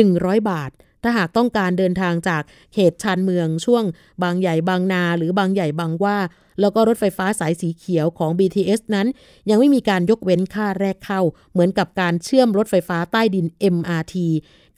[0.01, 0.71] 100 บาท
[1.03, 2.43] ถ้าหากต้องการเดินทางจาก
[2.73, 3.83] เขตชานเมืองช่วง
[4.23, 6.17] บางใหญ่บางนา หรือบางใหญ่บางว่า
[6.61, 9.07] แล้วก็รถไฟฟ้าสายสีเขียวของ BTS นั้น
[9.49, 11.21] ยังไม่มีการยกเว้นค่าแรกเข้า
[11.51, 13.45] เหมือนกับการเชื่อมรถไฟฟ้าใต้ดิน
[13.75, 14.15] MRT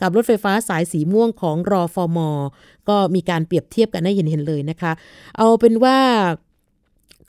[0.03, 2.29] กับรถไฟฟ้าสายสีม่วงของรอฟอร์มอ
[2.89, 4.91] ก็มีการเปรียบเทียบกันได้เห็นเห็นเลยนะคะ
[5.37, 5.97] เอาเป็นว่า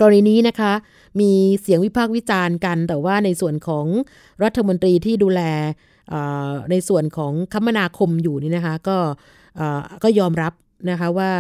[0.01, 0.73] กรณีนี้นะคะ
[1.21, 1.33] มี
[1.63, 3.87] เสียงวิพากษ์วิจารณ์กัน แต่ว่าในส่วนของ
[4.45, 5.41] รัฐมนตรีที่ดูแล
[6.71, 8.99] ในส่วนของคมนาคมอยู่นี่นะคะ ก็
[10.03, 10.53] ก็ยอมรับ
[10.91, 11.33] นะคะว่า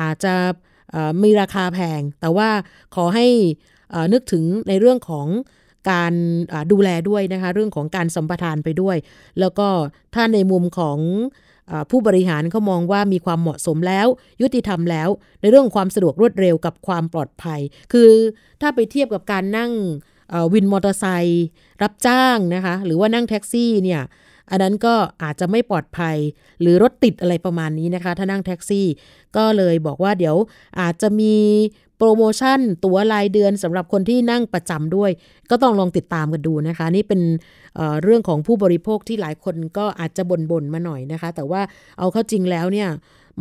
[0.00, 0.34] อาจจะ
[1.22, 2.48] มีราคาแพง แต่ว่า
[2.94, 3.26] ขอให้
[4.12, 5.26] นึกถึงในเรื่องของ
[5.90, 6.12] การ
[6.72, 8.96] ดูแลด้วยนะคะ เรื่องของการสัมปทานไปด้วย
[9.40, 9.68] แล้วก็
[10.14, 10.98] ถ้าในมุมของ
[11.90, 14.06] ผู้บริหารเขามองว่ามีความเหมาะสมแล้ว
[14.42, 15.08] ยุติธรรมแล้ว
[15.40, 17.60] ในเรื่องความสะดวกรวดเร็วกับความปลอดภัย
[17.92, 18.10] คือ
[18.60, 19.72] ถ้าไปเทียบกับการนั่ง
[20.52, 21.46] วินมอเตอร์ไซค์
[21.82, 24.02] รับจ้างนะคะ หรือว่านั่งแท็กซี่เนี่ย
[24.50, 26.16] อันนั้นก็อาจจะไม่ปลอดภัย
[26.60, 28.86] หรือรถติดอะไรประมาณนี้นะคะ ถ้านั่งแท็กซี่
[29.36, 30.36] ก็เลยบอกว่าเดี๋ยว
[30.80, 31.34] อาจจะมี
[32.04, 35.10] โปรโมชั่น ตั๋วรายเดือนสำหรับคนที่นั่งประจำด้วย
[35.50, 37.20] ก็ต้องลองติดตามกันดูนะคะ นี่เป็น
[37.76, 41.62] เเรื่องของผู้บริโภคที่หลายคนก็อาจจะบ่นๆมาหน่อยนะคะ แต่ว่า
[41.98, 42.88] เอาเข้าจริงแล้วเนี่ย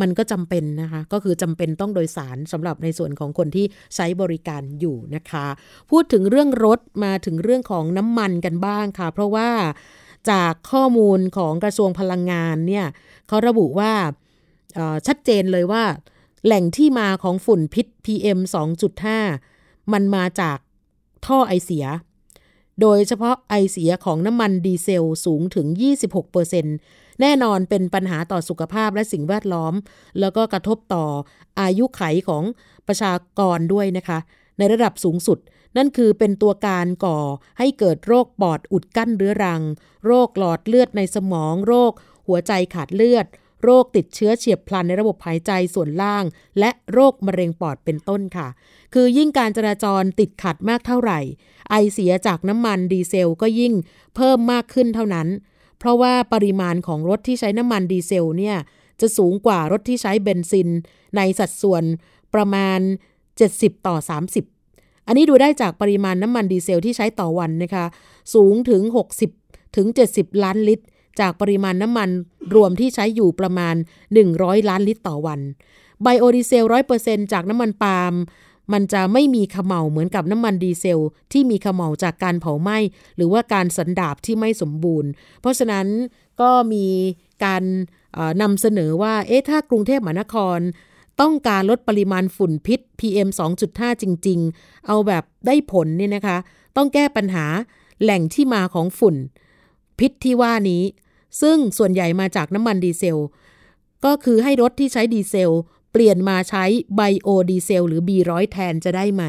[0.01, 5.45] มันก็จำเป็นนะคะ ก็คือจำเป็นต้องโดยสารสำหรับในส่วนของคนที่ใช้บริการอยู่นะคะ
[5.91, 9.49] พูดถึงเรื่องรถมาถึงเรื่องของน้ำมันกันบ้างค่ะ เพราะว่า
[10.31, 12.85] จากข้อมูลของกระทรวงพลังงานเนี่ย
[13.27, 13.91] เขาระบุว่า
[15.07, 15.83] ชัดเจนเลยว่า
[16.45, 18.39] แหล่งที่มาของฝุ่นพิษ PM
[19.15, 20.57] 2.5 มันมาจาก
[21.25, 21.85] ท่อไอเสีย
[22.81, 25.67] โดยเฉพาะไอเสียของน้ำมันดีเซลสูงถึง
[26.43, 29.73] 26%แน่นอนเป็นปัญหาต่อสุขภาพและสิ่งแวดล้อม
[30.19, 31.05] แล้วก็กระทบต่อ
[31.61, 32.43] อายุไขของ
[32.87, 34.19] ประชากรด้วยนะคะ
[34.57, 35.39] ในระดับสูงสุด
[35.77, 37.19] นั่นคือเป็นตัวการก่อ
[37.59, 39.61] ให้เกิดโรคปอดอุดกั้นเรื้อรัง
[40.05, 41.91] โรคหลอดเลือดในสมอง โรค
[42.27, 43.25] หัวใจขาดเลือด
[43.63, 46.23] โรคติดเชื้อเฉียบพลันในระบบหายใจส่วนล่าง
[46.59, 48.47] และโรคมะเร็งปอดเป็นต้นค่ะ
[48.93, 51.19] คือยิ่งการจราจรติดขัดมากเท่าไหร่
[51.69, 53.73] ไอเสียจากน้ำมันดีเซลก็ยิ่ง
[54.15, 55.27] เพิ่มมากขึ้นเท่านั้น
[55.79, 58.57] เพราะว่าปริมาณของรถที่ใช้น้ำมันดีเซลเนี่ย
[59.01, 60.69] จะสูงกว่ารถที่ใช้เบนซิน
[61.15, 61.83] ในสัดส่วน
[62.33, 62.79] ประมาณ
[63.31, 63.97] 70 ต่อ
[64.51, 67.85] 30 อันนี้ดูได้จากปริมาณน้ำมันดีเซลที่ใช้ต่อวันนะคะ
[68.33, 68.81] สูงถึง
[69.29, 70.85] 60 ถึง 70 ล้านลิตร
[71.19, 72.09] จากปริมาณน้ำมัน
[72.55, 73.75] รวมที่ใช้อยู่ประมาณ
[74.21, 75.39] 100 ล้านลิตรต่อวัน
[76.01, 76.65] ไบโอดีเซล
[76.99, 78.13] 100%จากน้ำมันปาล์ม
[78.73, 80.99] มันจะไม่มีขมเหลาเหมือนกับน้ำมันดีเซล
[81.31, 82.77] ที่มีขมเหลาจากการเผาไหม้
[83.15, 85.09] หรือว่าการสันดาบที่ไม่สมบูรณ์
[85.41, 85.87] เพราะฉะนั้น
[86.41, 86.85] ก็มี
[87.45, 87.63] การ
[88.41, 90.59] นำเสนอว่าเอ๊ะถ้ากรุงเทพมหานคร
[91.21, 93.29] ต้องการลดปริมาณฝุ่นพิษ PM
[93.65, 96.37] 2.5 จริง ๆ เอาแบบได้ผลเนี่ยนะคะ
[96.77, 97.45] ต้องแก้ปัญหา
[98.01, 99.15] แหล่งที่มาของฝุ่น
[99.99, 100.83] พิษที่ว่านี้
[101.41, 103.21] ซึ่งส่วนใหญ่มาจากน้ำมันดีเซล
[104.05, 105.51] ก็คือให้รถที่ใช้ดีเซล
[105.91, 106.63] เปลี่ยนมาใช้
[106.95, 109.23] ไบโอดีเซล หรือ B100 แทนจะได้ไหม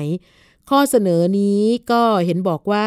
[0.71, 2.87] ข้อเสนอนี้ก็เห็นบอกว่า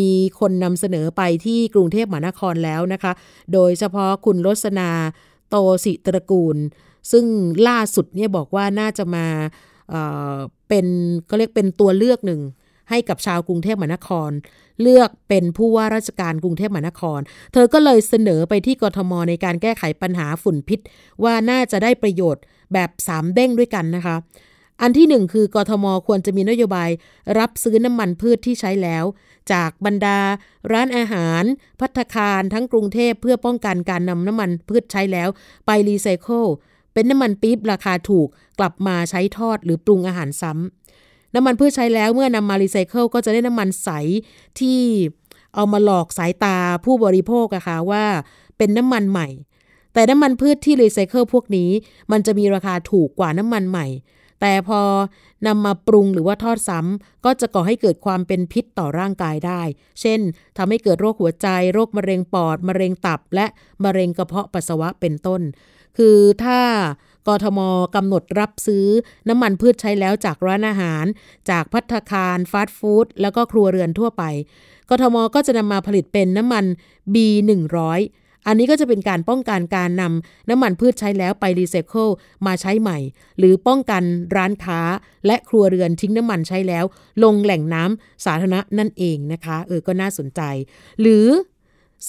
[0.00, 3.12] มีคนนำเสนอไปที่กรุงเทพมหานครแล้วนะคะ
[3.52, 4.90] โดยเฉพาะคุณรสนา
[5.50, 6.56] โตสิตระกูล
[7.12, 7.24] ซึ่ง
[7.68, 9.26] ล่าสุดเนี่ยบอกว่าน่าจะมา
[9.90, 10.86] เเป็น
[11.30, 12.40] ก็เรียกเป็นตัวเลือกหนึ่ง
[12.90, 14.30] ให้กับชาวกรุงเทพมหานคร
[14.82, 17.20] เลือกเป็นผู้ว่าราชการกรุงเทพมหานคร
[17.52, 20.80] เธอก็เลยเสนอไปที่กทมในการแก้ไขปัญหาฝุ่นพิษ
[21.24, 24.16] ว่าน่าจะได้ประโยชน์แบบสามเด้งด้วยกันนะคะ
[24.82, 26.90] อันที่หนึ่งคือกทมควรจะมีนโยบาย
[27.38, 29.04] รับซื้อน้ำมันพืชที่ใช้แล้ว
[29.52, 30.18] จากบรรดา
[30.72, 31.42] ร้านอาหาร
[31.80, 35.28] พัตคารทั้งกรุงเทพเพื่อป้องกันการนำน้ำมันพืชใช้แล้ว
[35.66, 36.44] ไปรีไซเคิล
[36.92, 40.85] เป็นน้ำมันปี๊บราคาถูกกลับมาใช้ทอดหรือปรุงอาหารซ้ำ
[41.34, 43.90] น้ำมันพื่อใช้แล้วเมื่อนำมารีไซเคิลก็จะได้น้ำมันใส
[44.60, 44.80] ที่
[45.54, 48.04] เอามาหลอกสายตาผู้บริโภคอะค่ะว่า
[48.56, 49.28] เป็นน้ำมันใหม่
[49.92, 51.70] แต่น้ำมันพืชที่รีไซเคิลพวกนี้
[52.12, 53.86] มันจะมีราคาถูกกว่าน้ำมันใหม่
[54.40, 54.80] แต่พอ
[55.46, 59.62] นำมาปรุงหรือว่าทอดซ้ำก็จะก่อให้เกิดความเป็นพิษต่อร่างกายได้
[60.00, 60.20] เช่น
[60.56, 63.46] ทำให้เกิดโรคหัวใจ โรคมะเร็งปอด มะเร็งตับ และ
[63.84, 65.40] มะเร็งกระเพาะปัสสาวะเป็นต้น
[65.96, 66.60] คือถ้า
[67.28, 67.60] กทม
[67.94, 68.86] กำหนดรับซื้อ
[69.28, 71.04] น้ำมันพืชใช้แล้วจากร้านอาหาร
[71.50, 74.22] จากพัฒคารฟาสต์ฟู้ดแล้วก็ครัวเรือนทั่วไป
[74.90, 76.64] กทมก็จะนำมาผลิตเป็นน้ำมัน
[77.14, 78.00] B100
[78.48, 82.08] อันนี้ก็จะเป็นการป้องกันการนำน้ำมันพืชใช้แล้วไปรีไซเคิล
[82.46, 82.98] มาใช้ใหม่
[83.38, 84.02] หรือป้องกัน
[84.36, 84.80] ร้านค้า
[85.26, 86.84] และครัวเรือนทิ้งน้ำมันใช้แล้ว
[87.24, 90.40] ลงแหล่งน้ำสาธารณะนั่นเองนะคะ เออก็น่าสนใจ
[91.00, 91.26] หรือ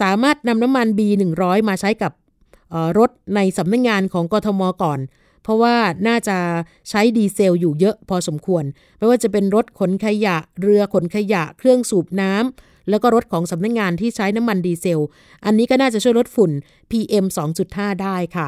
[0.02, 2.12] สามารถนำน้ำมัน B100 มาใช้กับ
[2.98, 5.00] รถในสำนักงงานของกทมก่อน
[5.44, 5.76] เพราะว่า
[6.08, 6.38] น่าจะ
[6.90, 8.64] ใช้ดีเซลอยู่เยอะพอสมควร
[8.98, 15.04] ไม่ว่าจะเป็นรถขนขยะ เรือขนขยะ เครื่องสูบน้ำแล้วก็รถของสำนักงงานที่ใช้น้ำมันดีเซล
[15.46, 16.52] อันนี้ก็น่าจะช่วยลดฝุ่น
[16.92, 17.26] PM
[17.64, 18.48] 2.5 ได้ค่ะ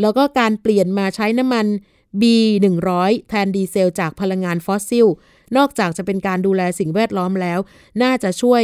[0.00, 1.66] แล้วก็การเปลี่ยนมาใช้น้ำมัน
[2.20, 5.06] B100 แทนดีเซลจากพลังงานฟอสซิล
[5.56, 7.58] นอกจากจะเป็นการดูแลสิ่งแวดล้อมแล้ว
[8.02, 8.62] น่าจะช่วย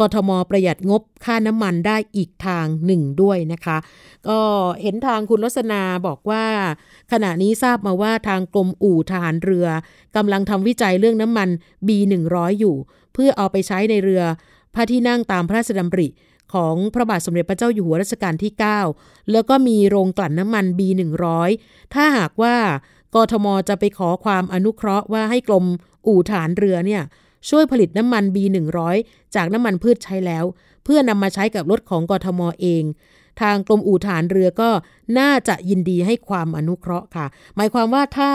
[0.00, 3.76] กทมประหยัดงบค่าน้ำมันได้อีกทางหนึ่งด้วยนะคะ
[4.28, 4.40] ก็
[4.82, 6.44] เห็นทางคุณลัษนาบอกว่า
[7.12, 9.66] ขณะนี้ทราบมาว่าทางกรมอู่ทหารเรือ
[10.16, 11.48] กำลังทำวิจัยเรื่องน้ำมัน
[11.86, 12.76] B100 อยู่
[13.12, 14.22] เพื่อเอาไปใช้ในเรือ
[14.74, 16.08] พระที่นั่งตามพระราชดำริ
[16.54, 18.52] ของพระบาทสมเด็จพระเจ้าอยู่หัวรัชกาลที่
[18.90, 21.50] 9 แล้วก็มีโรงกลั่นน้ำมัน B100
[21.94, 22.56] ถ้าหากว่า
[23.14, 25.64] กทมจะไปขอความอนุเคราะห์ว่าให้กรม
[26.06, 27.02] อู่ฐานเรือเนี่ย
[27.50, 28.96] ช่วยผลิตน้ำมัน B100
[29.34, 30.44] จากน้ำมันพืชใช้แล้ว
[30.84, 32.84] เพื่อนำมาใช้กับรถของกทมเอง
[33.40, 34.70] ทางกรมอู่ฐานเรือก็
[35.18, 38.30] น่าจะยินดีให้ความอนุเคราะห์ค่ะ หมายความว่าถ้า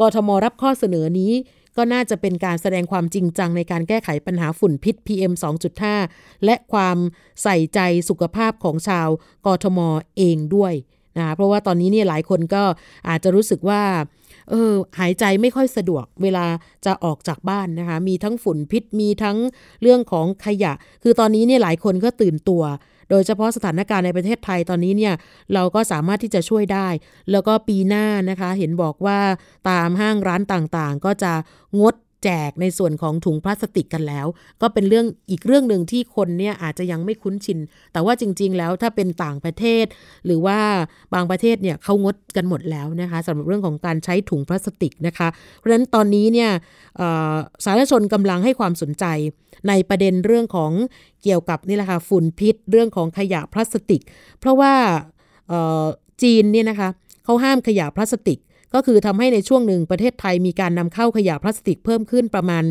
[0.00, 1.32] กทมรับข้อเสนอนี้
[1.76, 5.32] ก็น่าจะเป็นการแสดงความจริงจังในการแก้ไขปัญหาฝุ่นพิษ PM
[5.88, 6.96] 2.5 และความ
[7.42, 9.08] ใส่ใจสุขภาพของชาว
[9.46, 9.78] กทม
[10.16, 10.74] เองด้วย
[11.18, 12.62] นะเพราะว่าตอนนี้เนี่ยหลายคนก็
[13.08, 13.82] อาจจะรู้สึกว่า
[14.50, 16.46] เออ หายใจไม่ค่อยสะดวกเวลา
[16.86, 19.36] จะออกจากบ้านนะคะ มีทั้งฝุ่นพิษมีทั้ง
[19.82, 22.62] เรื่องของขยะ คือตอนนี้เนี่ยหลายคนก็ตื่นตัว
[23.10, 25.14] โดยเฉพาะสถานการณ์ในประเทศไทยตอนนี้เนี่ย
[25.54, 26.88] เราก็สามารถที่จะช่วยได้
[27.30, 29.18] แล้วก็ปีหน้านะคะ เห็นบอกว่า
[29.70, 31.32] ตามห้างร้านต่างๆ ก็จะ
[31.80, 34.26] งด แจกในส่วนของถุงพลาสติกกันแล้ว
[34.62, 37.58] ก็เป็นเรื่องอีกเรื่องหนึ่งที่คนเนี่ยอาจจะยังไม่คุ้นชิน
[37.92, 39.84] แต่ว่าจริง ๆ แล้วถ้าเป็นต่างประเทศ
[40.26, 40.58] หรือว่า
[41.14, 46.50] บางประเทศเนี่ยเขางดกันหมดแล้วนะคะสำหรับเรื่องของการใช้ถุงพลาสติกนะคะเพราะฉะนั้นตอนนี้เนี่ย
[47.64, 49.04] สาธารณชนกำลังให้ความสนใจ
[49.68, 50.72] ในประเด็นเรื่องของ
[51.22, 54.02] เกี่ยวกับนี่แหละค่ะฝุ่นพิษ เรื่องของขยะพลาสติก
[54.40, 54.72] เพราะว่า
[56.22, 56.88] จีนเนี่ยนะคะ
[57.24, 58.38] เขาห้ามขยะพลาสติก
[58.74, 62.64] ก็คือทำให้ในช่วงหนึ่งประเทศไทยมีการนำเข้าขยะพลาสติกเพิ่มขึ้นประมาณ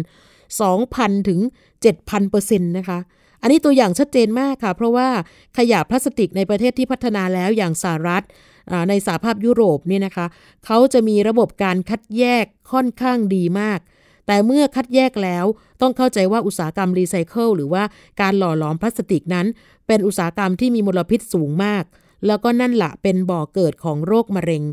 [0.59, 1.39] 2,000 ถึง
[1.85, 2.99] 7,000เปอร์เซ็นต์นะคะ
[3.41, 5.07] อันนี้ตัวอย่างชัดเจนมากค่ะ เพราะว่า
[5.57, 8.23] ขยะพลาสติกในประเทศที่พัฒนาแล้วอย่างสหรัฐ
[8.89, 10.25] ในสหภาพยุโรปเนี่ยนะคะ
[10.65, 13.79] เขาจะมีระบบการคัดแยกค่อนข้างดีมาก
[14.27, 15.45] แต่เมื่อคัดแยกแล้ว
[15.81, 17.83] ต้องเข้าใจว่าอุตสาหกรรมรีไซเคิลหรือว่า
[18.21, 19.45] การหล่อหลอมพลาสติกนั้น
[19.87, 21.83] เป็นอุตสาหกรรมที่มีมลพิษสูงมาก
[22.27, 24.63] แล้วก็นั่นแหละเป็นบ่อเกิดของโรคมะเร็ง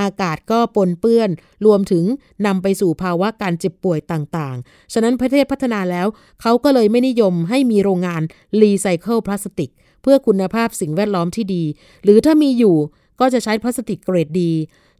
[0.00, 1.30] อากาศก็ปนเปื้อน
[1.66, 2.04] รวมถึง
[2.46, 6.06] นำไปสู่ภาวะการเจ็บป่วยต่างๆ ฉะนั้นประเทศพัฒนาแล้ว
[6.42, 8.22] เขาก็เลยไม่นิยมให้มีโรงงาน
[8.60, 9.70] รีไซเคิลพลาสติก
[10.02, 11.64] เพื่อคุณภาพสิ่งแวดล้อมที่ดี
[12.04, 12.76] หรือถ้ามีอยู่
[13.20, 14.52] ก็จะใช้พลาสติกเกรดดี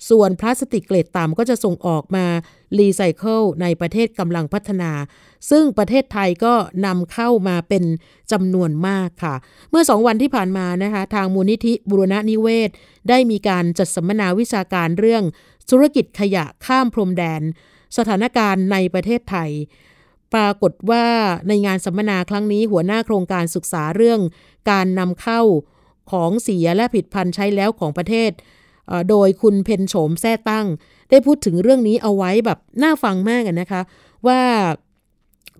[0.09, 2.27] ส่วนพลาสติกเกรดต่ำก็จะส่งออกมา
[2.79, 4.93] รีไซเคิลในประเทศกำลังพัฒนา
[5.51, 6.55] ซึ่งประเทศไทยก็
[6.87, 7.85] นำเข้ามาเป็น
[8.33, 9.35] จำนวนมากค่ะ
[9.71, 12.71] เมื่อสองวันที่ผ่านมานะคะ ทางมูลนิธิบุรณะนิเวศ
[13.09, 15.25] ได้มีการจัดสัมมนาวิชาการเรื่อง
[15.71, 17.43] ธุรกิจขยะข้ามพรมแดน
[17.97, 19.51] สถานการณ์ในประเทศไทย
[20.35, 21.07] ปรากฏว่า
[21.49, 24.21] ในงานสัมมนาครั้งนี้หัวหน้าโครงการศึกษาเรื่อง
[24.71, 25.41] การนำเข้า
[26.11, 28.31] ของเสียและผลิตภัณฑ์ใช้แล้วของประเทศ
[29.11, 30.66] โดยคุณเพ็ญโฉมแซ่ตั้ง
[31.11, 33.81] ได้พูดถึงเรื่องนี้เอาไว้แบบน่าฟังมากนะคะ
[34.26, 34.40] ว่า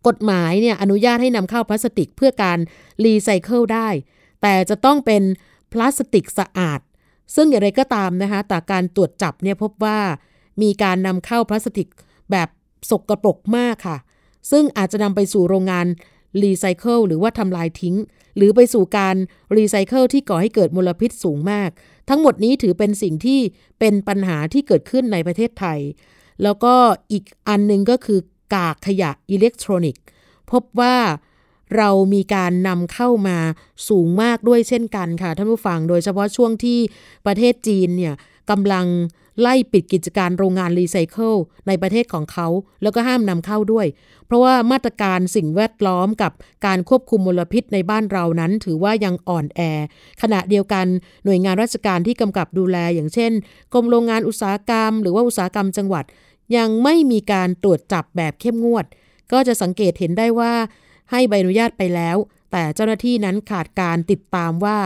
[0.06, 2.58] กฎหมายเนี่ยอนุญาตให้นำเข้าพลาสติกเพื่อการ
[3.04, 3.88] รีไซเคิลได้
[4.42, 5.22] แต่จะต้องเป็น
[5.72, 6.80] พลาสติกสะอาด
[7.34, 9.98] ซึ่งอย่างไรก็ตามนะคะแต่การตรวจจับเนี่ยพบว่า
[10.62, 11.88] มีการนำเข้าพลาสติก
[12.30, 12.48] แบบ
[12.90, 13.98] สกปรกมากค่ะ
[14.50, 15.86] ซึ่งอาจจะนำไปสู่โรงงาน
[16.42, 17.96] รีไซเคิลหรือว่าทำลายทิ้ง
[18.36, 19.16] หรือไปสู่การ
[19.56, 21.70] รีไซเคิลที่ก่อให้เกิดมลพิษสูงมาก
[22.08, 23.40] ทั้งหมดนี้ถือเป็นสิ่งที่
[23.78, 25.78] เป็นปัญหาที่เกิดขึ้นในประเทศไทย
[26.42, 26.74] แล้วก็
[27.12, 28.20] อีกอันนึงก็คือ
[28.54, 30.02] กากขยะอิเล็กทรอนิกส์
[30.50, 30.96] พบว่า
[31.76, 33.38] เรามีการนำเข้ามา
[33.88, 36.78] สูงมากด้วยเช่นกันค่ะท่านผู้ฟัง โดยเฉพาะช่วงที่
[37.26, 38.14] ประเทศจีนเนี่ย
[38.50, 38.86] กำลัง
[39.40, 41.34] ไล่ปิดกิจการโรงงานรีไซเคิล
[41.66, 42.46] ในประเทศของเขา
[42.82, 43.86] แล้วก็ห้ามนำเข้าด้วย
[44.26, 46.32] เพราะว่ามาตรการสิ่งแวดล้อมกับ
[46.66, 49.60] การควบคุมมลพิษในบ้านเรานั้น ถือว่ายังอ่อนแอ
[50.22, 50.86] ขณะเดียวกัน
[51.24, 53.32] หน่วยงานราชการที่กำกับดูแล อย่างเช่น
[53.72, 56.04] กรมโรงงานอุตสาหกรรม หรือว่าอุตสาหกรรมจังหวัด
[56.56, 58.84] ยังไม่มีการตรวจจับแบบเข้มงวด
[59.32, 60.52] ก็จะสังเกตเห็นได้ว่า
[61.10, 62.16] ให้ใบอนุญาตไปแล้ว
[62.52, 64.78] แต่เจ้าหน้าที่นั้นขาดการติดตามว่า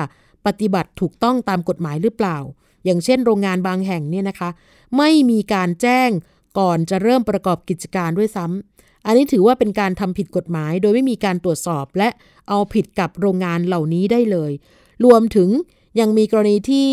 [0.46, 2.38] ปฏิบัติถูกต้องตามกฎหมายหรือเปล่า
[2.84, 4.50] อย่างเช่นโรงงานบางแห่งเนี่ยนะคะ
[4.96, 6.10] ไม่มีการแจ้ง
[6.58, 12.08] ก่อนจะเริ่มประกอบกิจการด้วยซ้ำอันนี้ถือว่าเป็นการทำผิดกฎหมาย โดยไม่มีการตรวจสอบและ
[12.48, 14.52] เอาผิดกับโรงงานเหล่านี้ได้เลย
[15.04, 15.50] รวมถึง
[16.00, 16.90] ยังมีกรณีที่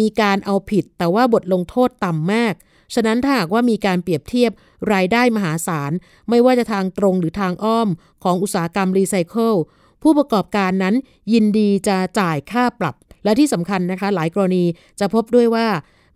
[0.00, 2.54] มีการเอาผิดแต่ว่าบทลงโทษต่ำมาก
[2.94, 4.50] ฉะนั้นถ้าหากว่ามีการเปรียบเทียบ
[4.92, 5.92] รายได้มหาศาล
[6.28, 7.88] ไม่ว่าจะทางตรงหรือทางอ้อม
[8.24, 9.54] ของอุตสาหกรรมรีไซเคิล
[10.02, 10.94] ผู้ประกอบการนั้น
[11.32, 14.64] ยินดีจะจ่ายค่าปรับ และที่สำคัญนะคะ หลายกรณี
[15.00, 15.66] จะพบด้วยว่า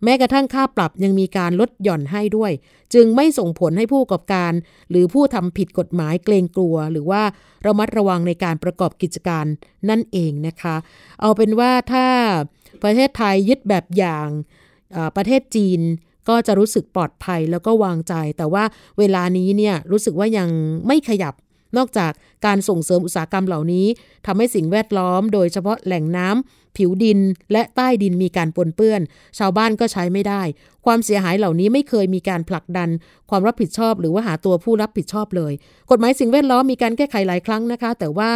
[0.03, 2.51] แม้กระทั่งค่าปรับยังมีการลดหย่อนให้ด้วย
[2.93, 4.51] จึงไม่ส่งผลให้ผู้ประกอบการ
[4.89, 7.21] หรือผู้ทำผิดกฎหมายเกรงกลัว หรือว่า
[7.65, 9.45] ระมัดระวังในการประกอบกิจการ
[9.89, 10.75] นั่นเองนะคะ
[11.21, 12.07] เอาเป็นว่าถ้า
[12.83, 14.27] ประเทศไทยยึดแบบอย่าง
[15.15, 15.81] ประเทศจีน
[16.29, 18.63] ก็จะรู้สึกปลอดภัยแล้วก็วางใจ แต่ว่า
[18.99, 20.49] เวลานี้เนี่ยรู้สึกว่ายัง
[20.87, 21.33] ไม่ขยับ
[21.77, 22.11] นอกจาก
[22.45, 23.87] การส่งเสริมอุตสาหกรรมเหล่านี้
[24.25, 27.19] ทำให้สิ่งแวดล้อม โดยเฉพาะแหล่งน้ำผิวดิน
[27.51, 29.01] และใต้ดินมีการปนเปื้อน
[29.39, 30.41] ชาวบ้านก็ใช้ไม่ได้
[30.85, 32.89] ความเสียหายเหล่านี้ไม่เคยมีการผลักดัน
[33.29, 35.53] ความรับผิดชอบ หรือว่าหาตัวผู้รับผิดชอบเลย
[35.91, 38.29] กฎหมายสิ่งแวดล้อมมีการแก้ไขหลายครั้งนะคะ แต่ว่า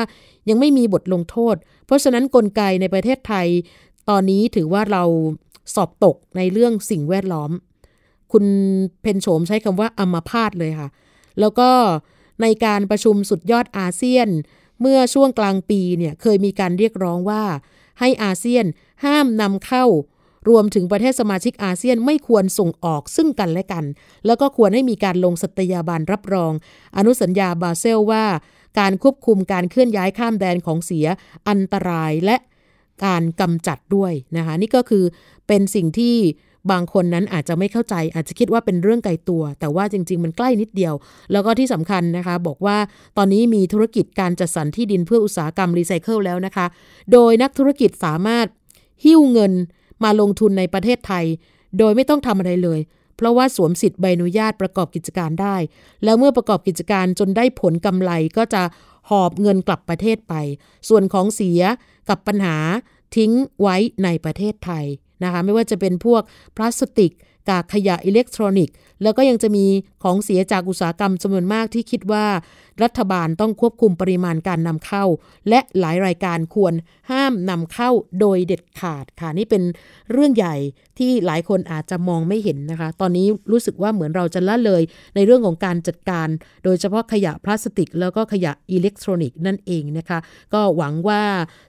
[0.49, 3.47] ยังไม่มีบทลงโทษ เพราะฉะนั้นนกลไกในประเทศไทย
[4.09, 5.03] ตอนนี้ถือว่าเรา
[5.75, 7.51] สอบตกในเรื่องสิ่งแวดล้อม
[8.31, 8.45] คุณ
[9.01, 10.89] เพนโฉมใช้คำว่าอัมพาตเลยค่ะ
[11.39, 11.69] แล้วก็
[12.41, 14.27] ในการประชุมสุดยอดอาเซียน
[14.81, 17.43] เมื่อช่วงกลางปีเนี่ยเคยมีการเรียกร้องว่า
[17.99, 18.65] ให้อาเซียน
[19.05, 19.85] ห้ามนำเข้า
[20.49, 23.85] รวมถึงประเทศสมาชิกอาเซียนไม่ควรส่งออกซึ่งกันและกัน
[24.25, 26.51] แล้วก็ควรให้มีการลงสัตยาบันรับรอง
[26.97, 28.25] อนุสัญญาบาเซลว่า
[28.79, 31.07] การควบคุมการเคลื่อนย้ายข้ามแดนของเสีย
[31.49, 32.37] อันตรายและ
[33.05, 35.03] การกำจัดด้วยนะคะนี่ก็คือ
[35.47, 36.15] เป็นสิ่งที่
[36.71, 40.93] บางคนนั้นอาจจะไม่เข้าใจ อาจจะคิดว่าเป็นเรื่องไกลตัว แต่ว่าจริง ๆ มันใกล้นิดเดียว
[41.31, 42.77] แล้วก็ที่สำคัญนะคะ บอกว่า
[43.17, 46.65] ตอนนี้มีธุรกิจการจัดสรรที่ดินเพื่ออุตสาหกรรมรีไซเคิลแล้วนะคะ
[47.11, 48.45] โดยนักธุรกิจสามารถ
[49.03, 49.53] หิ้วเงิน
[50.03, 51.25] มาลงทุนในประเทศไทย
[51.79, 52.79] โดยไม่ต้องทำอะไรเลย
[53.15, 55.55] เพราะว่าสวมสิทธิ์ใบอนุญาตประกอบกิจการได้
[56.03, 58.63] แล้วเมื่อประกอบกิจการจนได้ผลกำไรก็จะ
[59.09, 60.33] หอบเงินกลับประเทศไป
[60.89, 61.61] ส่วนของเสีย
[62.09, 62.57] กับปัญหา
[63.15, 64.85] ทิ้งไว้ในประเทศไทย
[65.23, 66.21] นะคะไม่ว่าจะเป็นพวก
[66.55, 67.11] พลาสติก
[67.49, 69.65] กากขยะอิเล็กทรอนิกส์ แล้วก็ยังจะมี
[70.03, 72.25] ของเสียจากอุตสาหกรรมจำนวนมากที่คิดว่า
[72.83, 75.03] รัฐบาลต้องควบคุมปริมาณการนำเข้า
[75.49, 76.73] และหลายรายการควร
[77.11, 77.89] ห้ามนำเข้า
[78.19, 79.63] โดยเด็ดขาดค่ะนี่เป็น
[80.11, 80.55] เรื่องใหญ่
[80.97, 84.81] ที่หลายคนอาจจะมองไม่เห็นนะคะ ตอนนี้รู้สึกว่าเหมือนเราจะละเลย
[85.15, 86.27] ในเรื่องของการจัดการ
[86.63, 90.19] โดยเฉพาะขยะพลาสติก แล้วก็ขยะอิเล็กทรอนิกส์นั่นเองนะคะ
[90.53, 91.23] ก็หวังว่า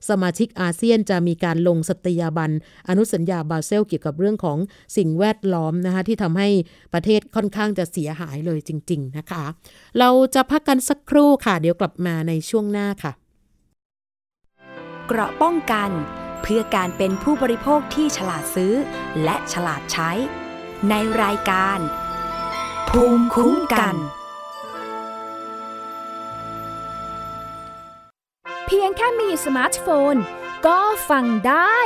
[0.08, 2.50] สมาชิกอาเซียนจะมีการลงสัตยาบัน
[2.88, 4.58] อนุสัญญาบาเซลเกี่ยวกับเรื่องของ
[4.96, 6.48] สิ่งแวดล้อมนะคะที่ทำให้
[6.94, 9.44] ประเทศค่อนข้างจะเสียหายเลยจริง ๆ นะคะ
[9.98, 13.12] เราจะพักกันสักครู่ค่ะ เดี๋ยวกลับมาในช่วงหน้าค่ะ
[15.06, 15.90] เกราะป้องกัน
[16.42, 18.74] เพื่อการเป็นผู้บริโภคที่ฉลาดซื้อ
[19.24, 20.10] และฉลาดใช้
[20.90, 21.78] ในรายการ
[22.88, 23.96] ภูมิคุ้มกัน
[28.66, 30.14] เพียงแค่มีสมาร์ทโฟน
[30.66, 31.78] ก็ฟังได้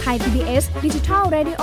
[0.00, 1.62] ไทย PBS ดิจิทัล Radio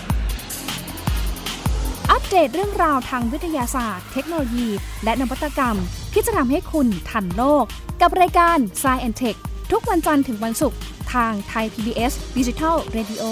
[2.11, 4.67] อัปเดตเรื่องราวทางวิทยาศาสตร์ เทคโนโลยี
[5.03, 5.77] และนวัตกรรม
[6.13, 7.65] ที่จะทำให้คุณทันโลก
[8.01, 9.39] กับรายการ s c i e n t e c h
[9.71, 10.79] ทุกวันจันทร์ถึงวันศุกร์
[11.13, 13.23] ทางไทย PBS Digital Radio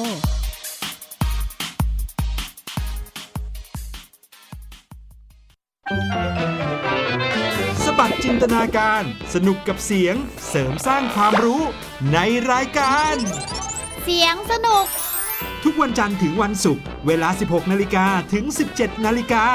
[7.84, 9.04] สบัดจินตนาการ
[9.34, 10.16] สนุกกับเสียง
[10.50, 11.62] เสริมสร้างความรู้
[12.14, 12.18] ใน
[12.52, 13.16] รายการ
[14.04, 14.86] เสียงสนุก
[15.64, 18.46] ทุกวันจันทร์ถึงวันศุกร์เวลา 16 นาฬิกาถึง
[18.76, 19.46] 17 นาฬิกา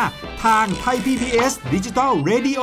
[0.44, 2.62] ทางไทย PPS ดิจิตอล Radio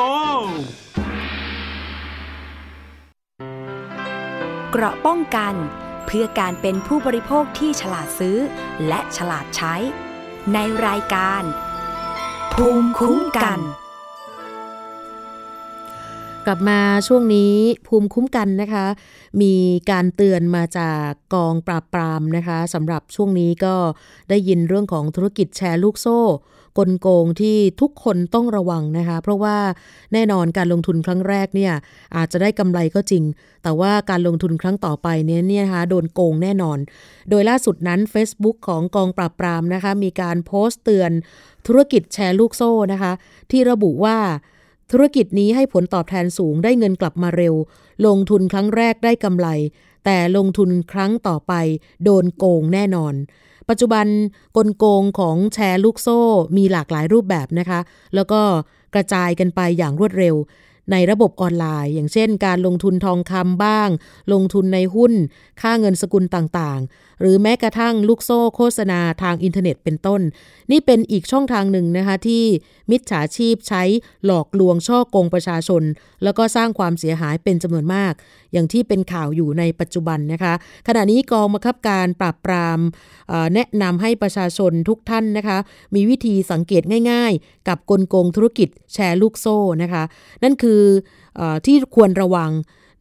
[4.72, 5.54] เกราะป้องกัน
[6.06, 8.38] เพื่อการเป็นผู้บริโภคที่ฉลาดซื้อ
[8.88, 9.76] และฉลาดใช้
[10.54, 11.44] ในรายการ
[12.54, 13.60] ภูมิคุ้มกัน
[16.48, 17.54] กลับมาช่วงนี้
[17.88, 18.86] ภูมิคุ้มกันนะคะ
[19.42, 19.54] มี
[19.92, 23.76] การเตือนมาจากกองปราบปรามนะคะสำหรับช่วงนี้ก็
[24.30, 26.20] ได้ยินเรื่องของธุรกิจแชร์ลูกโซ่
[26.78, 29.58] กลโกงที่ทุกคนต้องระวังนะคะ เพราะว่า
[30.14, 31.74] แน่นอนการลงทุนครั้งแรกเนี่ย
[32.16, 33.24] อาจจะได้กำไรก็จริง
[33.64, 36.78] แต่ว่าการลงทุนครั้งต่อไปเนี่ยเนี่ยนะคะโดนโกงแน่นอน
[37.30, 41.12] โดยล่าสุดนั้น Facebook ของกองปราบปรามนะคะ มีการโพสต์เตือน
[41.68, 43.12] ธุรกิจแชร์ลูกโซ่นะคะ
[43.52, 44.18] ที่ระบุว่า
[44.92, 47.56] ธุรกิจนี้ให้ผลตอบแทนสูงได้เงินกลับมาเร็ว
[48.06, 49.48] ลงทุนครั้งแรกได้กำไร
[50.06, 51.54] แต่ลงทุนครั้งต่อไป
[52.04, 53.14] โดนโกงแน่นอน
[53.70, 54.06] ปัจจุบัน
[54.58, 56.20] กลโกงของแชร์ลูกโซ่
[56.58, 57.80] มีหลากหลายรูปแบบนะคะ
[58.16, 58.42] แล้วก็
[58.94, 60.36] กระจายกันไปอย่างรวดเร็ว
[60.92, 63.90] ในระบบออนไลน์ อย่างเช่น การลงทุนทองคำบ้าง
[64.34, 65.14] ลงทุนในหุ้น
[65.62, 70.22] ค่าเงินสกุลต่างๆ หรือแม้กระทั่งลูกโซ่โฆษณาทางอินเทอร์เน็ตเป็นต้น
[70.72, 72.44] นี่เป็นอีกช่องทางหนึ่งนะคะที่
[72.92, 73.84] มิจฉาชีพใช้
[74.26, 75.84] หลอกลวงช่อโกงประชาชน
[76.24, 78.14] แล้วก็สร้างความเสียหายเป็นจำนวนมาก
[78.54, 80.54] อย่างที่เป็นข่าวอยู่ในปัจจุบันนะคะ
[80.88, 82.80] ขณะนี้กองบังคับการปราบปราม
[83.54, 85.58] แนะนำให้ประชาชนทุกท่านนะคะ
[85.96, 90.04] มีวิธีสังเกตง่ายๆ กับกลโกงธุรกิจแชร์ลูกโซ่นะคะ
[90.44, 90.82] นั่นคือ
[91.40, 92.52] อที่ควรระวัง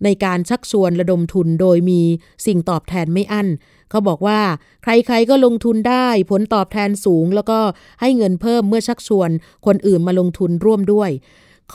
[0.05, 2.01] ในการชักชวนระดมทุนโดยมี
[2.47, 3.49] สิ่งตอบแทนไม่อั้น
[3.91, 4.41] เขาบอกว่า
[4.83, 7.59] ใครๆก็ลงทุนได้ผลตอบแทนสูง แล้วก็
[8.01, 9.31] ให้เงินเพิ่มเมื่อชักชวน
[9.67, 11.13] คนอื่นมาลงทุนร่วมด้วย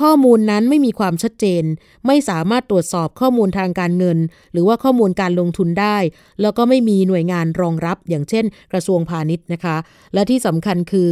[0.01, 1.63] ข้อมูลนั้นไม่มีความชัดเจน
[2.07, 4.17] ไม่สามารถตรวจสอบข้อมูลทางการเงิน
[4.51, 5.97] หรือว่าข้อมูลการลงทุนได้
[6.41, 9.77] แล้วก็ไม่มีหน่วยงานรองรับอย่างเช่น กระทรวงพาณิชย์นะคะ
[10.13, 11.11] และที่สำคัญคือ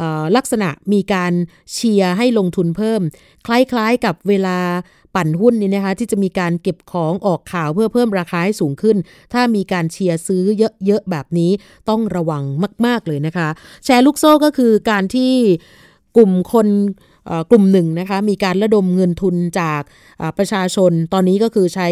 [0.00, 0.02] อ
[0.36, 1.32] ลักษณะมีการ
[1.72, 3.00] เชียร์ให้ลงทุนเพิ่ม
[3.46, 4.58] คล้ายๆกับเวลา
[5.14, 8.96] ปั่นหุ้นนี่นะคะที่จะมีการเก็บของออกข่าวเพื่อเพิ่มราคาให้สูงขึ้น
[9.32, 10.44] ถ้ามีการเชียร์ซื้อ
[10.86, 11.50] เยอะๆแบบนี้
[11.88, 12.42] ต้องระวัง
[12.86, 13.48] มาก ๆเลยนะคะ
[13.84, 15.32] แชร์ลูกโซ่ก็คือการที่
[16.16, 16.66] กลุ่มคน
[17.50, 19.82] กลุ่มหนึ่งนะคะมีการระดมเงินทุนจาก
[20.38, 21.88] ประชาชน ตอนนี้ก็คือใช้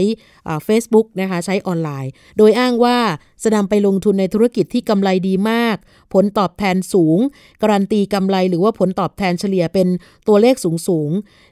[0.66, 2.98] Facebook นะคะใช้ออนไลน์ โดยอ้างว่า
[3.42, 5.76] จะนำไปลงทุนในธุรกิจที่กำไรดีมาก
[6.14, 7.18] ผลตอบแทนสูง
[7.62, 9.88] การันตีกำไรหรือว่าผลตอบแทนเฉลี่ยเป็น
[10.28, 11.10] ตัวเลขสูงสูง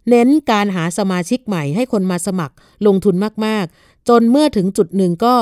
[0.09, 2.55] เน้นการหาสมาชิกใหม่ให้คนมาสมัคร
[2.87, 3.15] ลงทุน
[3.47, 5.35] มาก ๆ จนเมื่อถึงจุดหนึ่งก็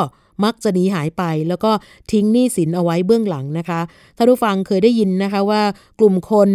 [0.45, 1.70] มักจะหนีหายไป แล้วก็
[2.12, 3.80] ทิ้งหนี้สินเอาไว้เบื้องหลังนะคะ
[4.16, 5.62] ท่านผู้ฟังเคยได้ยินนะคะว่า
[5.99, 6.51] กลุ่มคน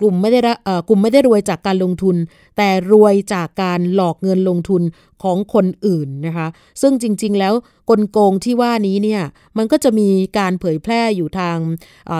[0.00, 0.40] กลุ่มไม่ได้
[0.88, 2.16] กลุ่มไม่ได้รวยจากการลงทุน
[2.56, 4.82] แต่รวยจากการหลอกเงินลงทุน
[5.22, 6.46] ของคนอื่นนะคะ
[6.82, 7.54] ซึ่งจริง ๆ แล้ว
[7.90, 9.22] กลโกงที่ว่านี้เนี่ย
[9.56, 11.56] มันก็จะมีการเผยแพร่อยู่ทาง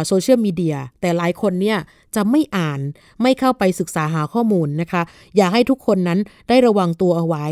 [0.07, 1.79] โซเชียลมีเดียแต่หลายคนเนี่ย
[2.15, 2.81] จะไม่อ่าน
[3.23, 5.03] ไม่เข้าไปศึกษาหาข้อมูลนะคะ
[5.37, 6.19] อยากให้ทุกคนนั้น
[6.49, 7.47] ได้ระวังตัวเอาไว้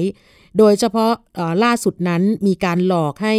[0.58, 1.12] โดยเฉพาะ
[1.64, 3.36] ล่าสุดนั้นมีการหลอกให้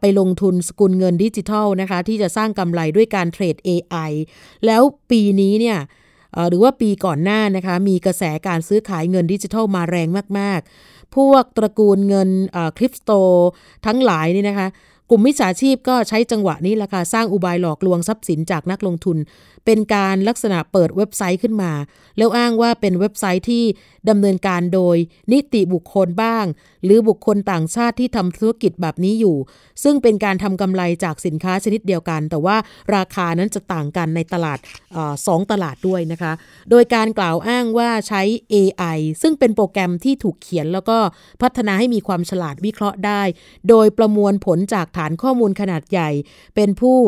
[0.00, 4.10] ไปลงทุนสกุลเงินดิจิทัลนะคะที่จะสร้างกำไรด้วยการเทรด AI
[4.66, 5.78] แล้วปีนี้เนี่ย
[6.48, 10.08] หรือว่าปีก่อนหน้านะคะมีกระแสการซื้อขายเงินดิจิทัลมาแรง
[10.38, 12.30] มาก ๆ พวกตระกูลเงิน
[12.78, 13.10] คริปโต
[13.86, 14.68] ทั้งหลายนี่นะคะ
[15.10, 19.16] กลุ่มมิจฉาชีพก็ใช้จังหวะนี้แหละค่ะสร้างอุบายหลอกลวงทรัพย์สินจากนักลงทุน
[19.66, 21.72] เป็นการลักษณะเปิดเว็บไซต์ขึ้นมา
[22.18, 23.64] แล้วอ้างว่าเป็นเว็บไซต์ที่
[24.08, 24.96] ดำเนินการโดย
[25.32, 26.44] นิติบุคคลบ้าง
[26.84, 29.36] หรือบุคคลต่างชาติที่ทำธุรกิจแบบนี้อยู่
[29.82, 32.56] ซึ่งเป็นการทำกำไรจากสินค้าชนิดเดียวกัน แต่ว่า
[32.96, 34.58] ราคานั้นจะต่างกันในตลาด
[34.96, 36.32] อสองตลาดด้วยนะคะ
[36.70, 40.98] โดยการกล่าวอ้างว่าใช้ AI ซึ่งเป็นโปรแกรมที่ถูกเขียนแล้วก็
[41.42, 43.22] พัฒนาให้มีความฉลาดวิเคราะห์ได้
[43.68, 46.10] โดยประมวลผลจากฐานข้อมูลขนาดใหญ่
[46.56, 46.98] เป็นผู้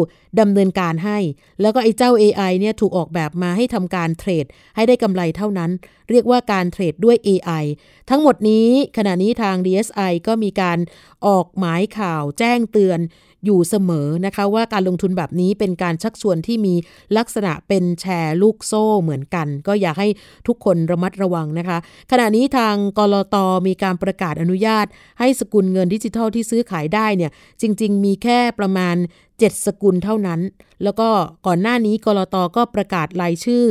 [0.40, 1.18] ดำเนินการให้
[1.60, 4.46] แล้วก็ไอ้เจ้า AI เนี่ยถูกออกแบบมาให้ทำการเทรด
[4.76, 5.70] ให้ได้กำไรเท่านั้น
[6.10, 7.64] เรียกว่าการเทรดด้วย AI
[8.10, 10.78] ทั้งหมดนี้ขณะนี้ทาง DSI ก็มีการ
[11.26, 13.00] ออกหมายข่าวแจ้งเตือน
[13.44, 16.74] อยู่เสมอนะคะว่าการลงทุนแบบนี้เป็นการชักชวนที่มี
[17.16, 20.08] ลักษณะเป็นแชร์ลูกโซ่เหมือนกัน ก็อยากให้
[20.46, 21.78] ทุกคนระมัดระวังนะคะ
[22.10, 23.36] ขณะนี้ทางกรต
[23.66, 24.86] มีการประกาศอนุญาต
[25.18, 27.30] ให้สกุลเงินดิจิทัลที่ซื้อขายได้เนี่ย
[27.60, 28.96] จริง ๆ มีแค่ประมาณ
[29.38, 30.40] 7 สกุลเท่านั้น
[30.82, 31.08] แล้วก็
[31.46, 33.64] ก่อนหน้านี้กรตก็ประกาศรายชื่อ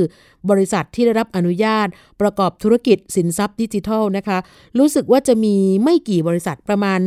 [0.50, 1.88] บริษัทที่ได้รับอนุญาต
[2.22, 4.38] ประกอบธุรกิจสินทรัพย์ดิจิทัลนะคะ
[4.80, 7.00] รู้สึกว่าจะมีไม่กี่บริษัทประมาณ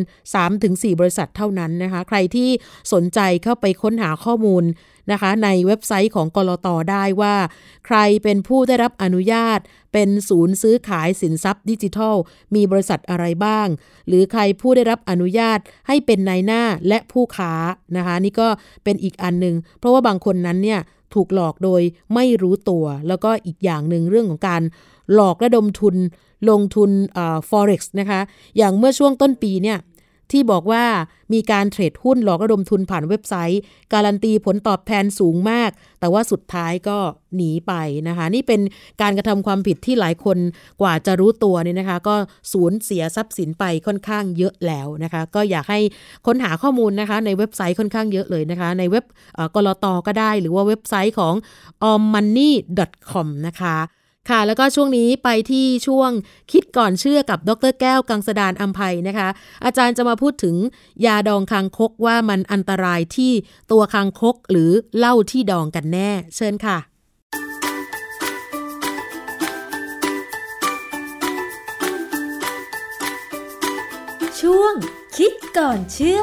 [0.46, 2.48] 3-4 บริษัทเท่านั้นนะคะ ใครที่
[2.92, 4.64] สนใจเข้าไปค้นหาข้อมูล
[5.12, 7.36] นะคะ ในเว็บไซต์ของกรตได้ว่า
[7.86, 9.60] ใครเป็นผู้ได้รับอนุญาต
[9.92, 12.16] เป็นศูนย์ซื้อขายสินทรัพย์ดิจิทัล
[12.54, 13.66] มีบริษัทอะไรบ้าง
[14.08, 17.52] หรือใครผู้ได้รับอนุญาตให้เป็นนายหน้าและผู้ค้า
[17.96, 18.48] นะคะ นี่ก็
[18.84, 20.80] เป็นอีกอันหนึ่งเพราะว่าบางคนนั้นเนี่ย
[21.14, 21.82] ถูกหลอกโดย
[22.14, 24.62] ไม่รู้ตัว แล้วก็อีกอย่างหนึ่งเรื่องของการ
[25.14, 25.96] หลอกระดมทุน
[26.50, 26.90] ลงทุน
[27.50, 28.20] forex นะคะ
[28.56, 29.78] อย่างเมื่อช่วงต้นปีเนี่ย
[30.32, 30.84] ที่บอกว่า
[31.32, 33.60] มีการเทรดหุ้นหลอกระดมทุนผ่านเว็บไซต์
[33.92, 35.70] การันตีผลตอบแทนสูงมาก
[36.00, 36.98] แต่ว่าสุดท้ายก็
[37.36, 37.72] หนีไป
[38.08, 38.60] นะคะ นี่เป็น
[39.02, 40.38] การกระทำความผิดที่หลายคน
[40.80, 42.14] กว่าจะรู้ตัวเนี่ยนะคะ ก็
[42.52, 45.80] สูญเสียทรัพย์สินไปค่อนข้างเยอะแล้วนะคะ ก็อยากให้
[46.26, 49.04] ค้นหาข้อมูลนะคะ ในเว็บไซต์ค่อนข้างเยอะเลยนะคะ ในเว็บ
[49.54, 51.34] กรตก็ได้ หรือว่าเว็บไซต์ของ
[51.90, 53.76] ommoney.com นะคะ
[54.28, 56.10] ค่ะ แล้วก็ช่วงนี้ไปที่ช่วง
[56.52, 59.28] คิดก่อนเชื่อกับดรแก้วกังสดานอัมภัยนะคะ
[59.64, 60.56] อาจารย์จะมาพูดถึง
[61.06, 63.32] ยาดองคางคกว่ามันอันตรายที่
[63.70, 66.78] ตัวคางคกหรือเหล้าที่ดองกันแน่ เชิญค่ะ
[74.40, 74.74] ช่วง
[75.16, 76.20] คิดก่อนเชื่อ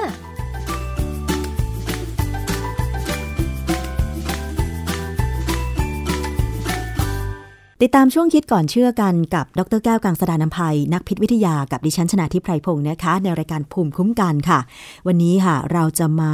[7.84, 14.60] ติดตามช่วงคิดก่อนเชื่อกันกับ ดรแก้วกังสดานนภัย นักพิษวิทยากับดิฉันชนะทิพไพรพงศ์นะคะ ในรายการภูมิคุ้มกันค่ะ
[15.08, 16.34] วันนี้ค่ะ เราจะมา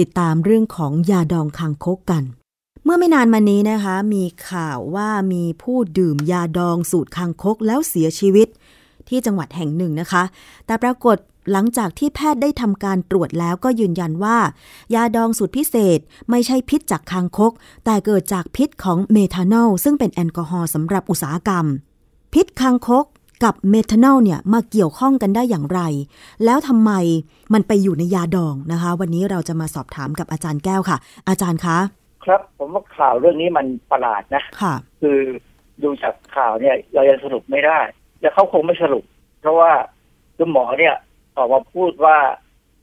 [0.00, 2.22] ติดตามเรื่องของยาดองคางคกกัน
[2.84, 8.48] เมื่อไม่นานมานี้นะคะ มีข่าวว่ามีผู้ดื่มยาดองสูตรคางคกแล้วเสียชีวิต
[9.08, 10.22] ที่จังหวัดแห่งหนึ่งนะคะ
[10.66, 11.16] แต่ปรากฏ
[11.52, 14.36] หลังจากที่แพทย์ได้ทำการตรวจแล้วก็ยืนยันว่า
[14.94, 15.98] ยาดองสูตรพิเศษ
[16.30, 17.52] ไม่ใช่พิษจากคางคก
[17.84, 21.66] แต่เกิดจากพิษของเมทานอลซึ่งเป็นแอลกอฮอล์สำหรับอุตสาหกรรม
[22.34, 23.04] พิษคางคก
[23.44, 25.80] กับเมทานอลเนี่ยมาเกี่ยวข้องกันได้อย่างไร
[26.44, 26.92] แล้วทำไม
[27.52, 31.78] มันไปอยู่ในยาดองนะคะ วันนี้เราจะมาสอบถามกับอาจารย์แก้วค่ะ อาจารย์คะ
[32.24, 35.18] ครับผมว่าข่าวเรื่องนี้มันประหลาดนะค่ะ คือ
[35.82, 37.78] ดูจากข่าวเนี่ยเรายังสรุปไม่ได้
[38.20, 39.04] และเขาคงไม่สรุป
[39.40, 39.70] เพราะว่า
[40.38, 40.94] คุณหมอเนี่ย
[41.36, 42.16] ออกมาพูดว่า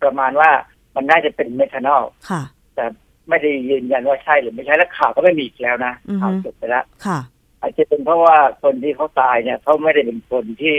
[0.02, 0.50] ประมาณว่า
[0.96, 2.42] มันน่าจะเป็นเมทานอลค่ะ
[2.76, 2.86] แต่
[3.30, 7.20] ไม่ได้ยืนยันว่าใช่หรือไม่ใช่และข่าวก็ไม่มีอีกแล้วนะอือฮึข่าวจบไปแล้วค่ะ
[7.62, 10.78] อาจจะเป็นเพราะว่าคนที่เขาตายเนี่ยเขาไม่ได้เป็นคนที่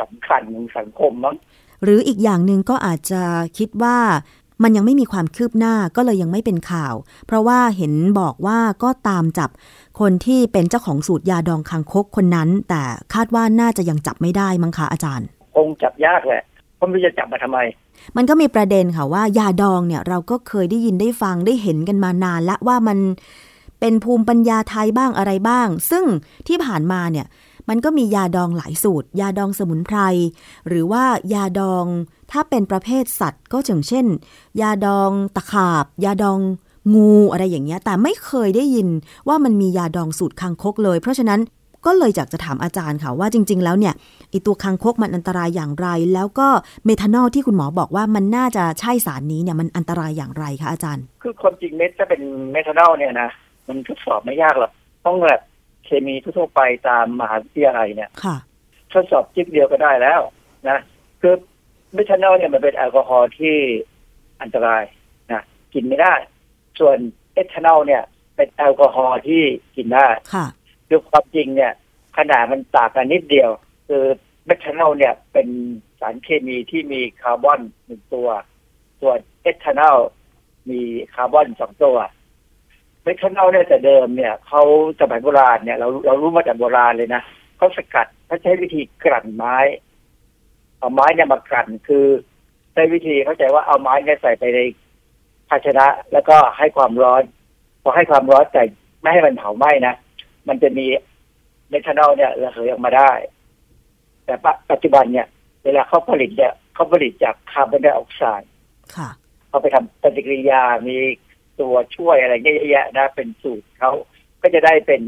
[0.00, 1.36] สำคัญของสังคมมั้ง
[1.84, 3.22] หรืออีกอย่างหนึ่งก็อาจจะ
[3.58, 3.98] คิดว่า
[4.62, 6.94] มันยังไม่มีความคืบหน้าก็เลยยังไม่เป็นข่าว
[7.26, 9.50] เพราะว่าเห็นบอกว่าก็ตามจับ
[10.00, 12.82] คนที่เป็นเจ้าของสูตรยาดองคางคกคนนั้น แต่
[13.14, 16.42] คาดว่าน่าจะยังจับไม่ได้มั้งคะอาจารย์ คงจับยากแหละ
[16.78, 17.58] เพราะไม่รู้จะจับมาทำไม
[18.16, 22.98] มันก็มีประเด็นค่ะว่ายาดองเนี่ย เราก็เคยได้ยินได้ฟังได้เห็นกันมานานละว่ามัน
[23.80, 26.04] เป็นภูมิปัญญาไทยบ้างอะไรบ้าง ซึ่ง
[26.48, 27.26] ที่ผ่านมาเนี่ย
[27.68, 29.98] มันก็มียาดองหลายสูตร ยาดองสมุนไพร
[30.68, 31.04] หรือว่า
[31.34, 31.84] ยาดอง
[32.32, 34.06] ถ้าเป็นประเภทสัตว์ ก็อย่างเช่น
[34.60, 36.40] ยาดองตะขาบ ยาดอง
[36.94, 38.88] งูอะไรอย่างเงี้ย แต่ไม่เคยได้ยิน
[39.28, 41.40] ว่ามันมียาดองสูตรคางคกเลย เพราะฉะนั้น
[41.86, 43.94] ก็เลยอยากจะถามอาจารย์ค่ะว่าจริง ๆ แล้วเนี่ย
[44.30, 46.48] ไอตัวคางคกมันอันตรายอย่างไร แล้วก็
[46.84, 52.22] เมทานอลที่คุณหมอบอกว่ามันน่าจะใช่สารนี้เนี่ยมันอันตรายอย่างไรคะอาจารย์ คือความจริงเนี่ยถ้าเป็น
[52.52, 53.30] เมทานอลเนี่ยนะ
[53.68, 54.72] มันทดสอบไม่ยากหรอก
[55.06, 55.40] ต้องแบบ
[55.84, 58.36] เคมีทั่วๆไปตามมหาวิทยาลัยเนี่ยค่ะ
[58.92, 60.20] ทดสอบจิ๊บเดียวก็ได้แล้ว
[60.68, 60.78] นะ
[61.20, 61.34] คือ
[61.94, 63.56] เมทานอลเนี่ยมันเป็นแอลกอฮอล์ที่
[64.42, 64.82] อันตราย
[65.32, 65.42] นะ
[65.74, 66.14] กินไม่ได้
[66.78, 66.96] ส่วน
[67.34, 68.02] เอทานอลเนี่ย
[68.36, 69.42] เป็นแอลกอฮอล์ที่
[69.76, 70.46] กินได้ค่ะ
[70.88, 71.72] คือความจริงเนี่ย
[72.16, 73.50] ขนาดมันต่างกันนิดเดียว
[73.88, 74.04] คือ
[74.46, 75.48] เมทานอลเนี่ยเป็น
[76.00, 78.28] สารเคมีที่มีคาร์บอนหนึ่งตัว
[79.00, 79.98] ส่วนเอทานอล
[80.70, 80.80] มี
[81.14, 81.96] คาร์บอนสองตัว
[83.02, 84.62] เมทานอลเนี่ยแต่เดิมเนี่ยเขา
[85.00, 87.22] สมัยโบราณเนี่ยเราเรารู้มาจากโบราณเลยนะ
[87.56, 89.56] เขาสกัดเขาใช้วิธีกลั่นไม้
[90.78, 92.06] เอาไม้เนี่ยมากลั่นคือ
[92.72, 94.60] ใช้วิธีเข้าใจว่าเอาไม้เนี่ยใส่ไปใน
[95.48, 97.22] ภาชนะ แล้วก็ให้ความร้อน
[97.82, 98.62] พอให้ความร้อนแต่
[99.00, 99.94] ไม่ให้มันเผาไหม้นะ
[100.48, 100.86] มันจะมี
[101.68, 103.10] เมทานอลเนี่ยระเหยออกมาได้
[104.28, 104.38] แต่
[104.70, 105.26] ปัจจุบันเนี่ย
[105.64, 108.50] เวลาเขาผลิตเนี่ยเขาผลิตจากคาร์บอนไดออกไซด์
[108.96, 109.10] ค่ะ
[109.48, 110.96] เขาไปทำปฏิกิริยามี
[111.60, 113.90] ตัวช่วยอะไรเยอะแยะนะเป็นสูตรเขา
[114.42, 115.02] ก็จะได้เป็น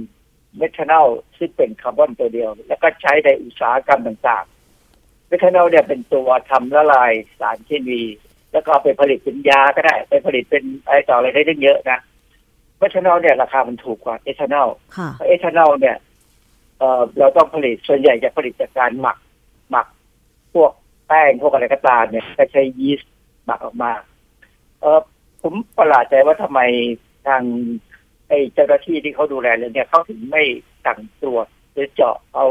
[0.56, 1.06] เมทานอล
[1.38, 8.02] ซึ่งเป็นคาร์บอนตัวเดียว แล้วก็ใช้ในอุตสาหกรรมต่างๆ เมทานอลเนี่ยเป็นตัวทำละลายสารเคมี
[8.52, 12.00] แล้วก็เอาไปผลิตเป็นยาก็ได้ ไปผลิตเป็นอะไรต่ออะไรได้ตั้งเยอะนะ
[12.78, 15.96] เมทานอลเนี่ยราคามันถูกกว่าเอทานอลค่ะเพราะเอทานอลเนี่ย
[16.80, 19.18] เอ่อเราต้องผลิตส่วนใหญ่จะผลิตจากการหมัก
[19.70, 19.86] หมัก
[20.54, 20.72] พวก
[21.08, 23.12] แป้งพวกอะไรก็ตามเนี่ยก็ใช้ยีสต์
[23.44, 23.92] หมักออกมา
[24.80, 25.00] เออ
[25.42, 26.60] ผมประหลาดใจว่าทำไม
[27.26, 27.42] ทาง
[28.28, 30.42] ไอ้เจ้าหน้าที่ที่เขาดูแลเรื่องเนี่ยเขาถึงไม่
[30.84, 32.46] สั่งตรวจหรือเจาะเอา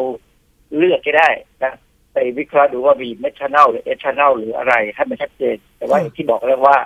[0.75, 1.30] เลือดก็ได้
[1.63, 1.73] นะ
[2.13, 6.77] ไปวิเคราะห์ดูว่ามีเมทานอลหรือเอทานอลหรืออะไรให้มันชัดเจน แต่ว่าที่บอกแล้วว่า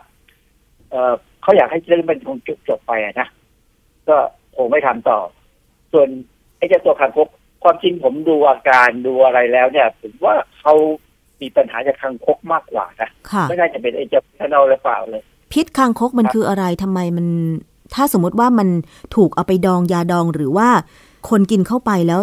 [0.89, 3.27] เออเขาอยากให้เรื่องมันคงจบจบไปนะ
[4.09, 4.17] ก็
[4.55, 5.19] คงไม่ทำต่อ
[5.93, 6.09] ส่วน
[6.67, 7.27] เจ้าตัวคางคก
[7.63, 10.73] ความจริงผมดูอาการดูอะไรแล้วเนี่ยผมว่าเขา
[11.41, 17.27] มีปัญหาจากคางคกมากกว่านะค่ะไม่น่าจะเป็นไอ้เจ้าเมทานอลหรือเปล่าเลย พิษคางคกมันคืออะไรทำไมมัน
[17.95, 18.69] ถ้าสมมติว่ามัน
[19.15, 20.69] ถูกเอาไปดองยาดองหรือว่า
[21.29, 22.19] คนกินเข้าไปแล้ว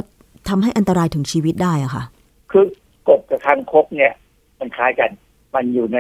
[0.49, 2.05] ทำให้อันตรายถึงชีวิตได้อะค่ะ
[2.51, 2.65] คือ
[3.09, 4.13] กบกับคางคกเนี่ย
[4.59, 5.11] มันคล้ายกัน
[5.55, 5.99] มันอยู่ใน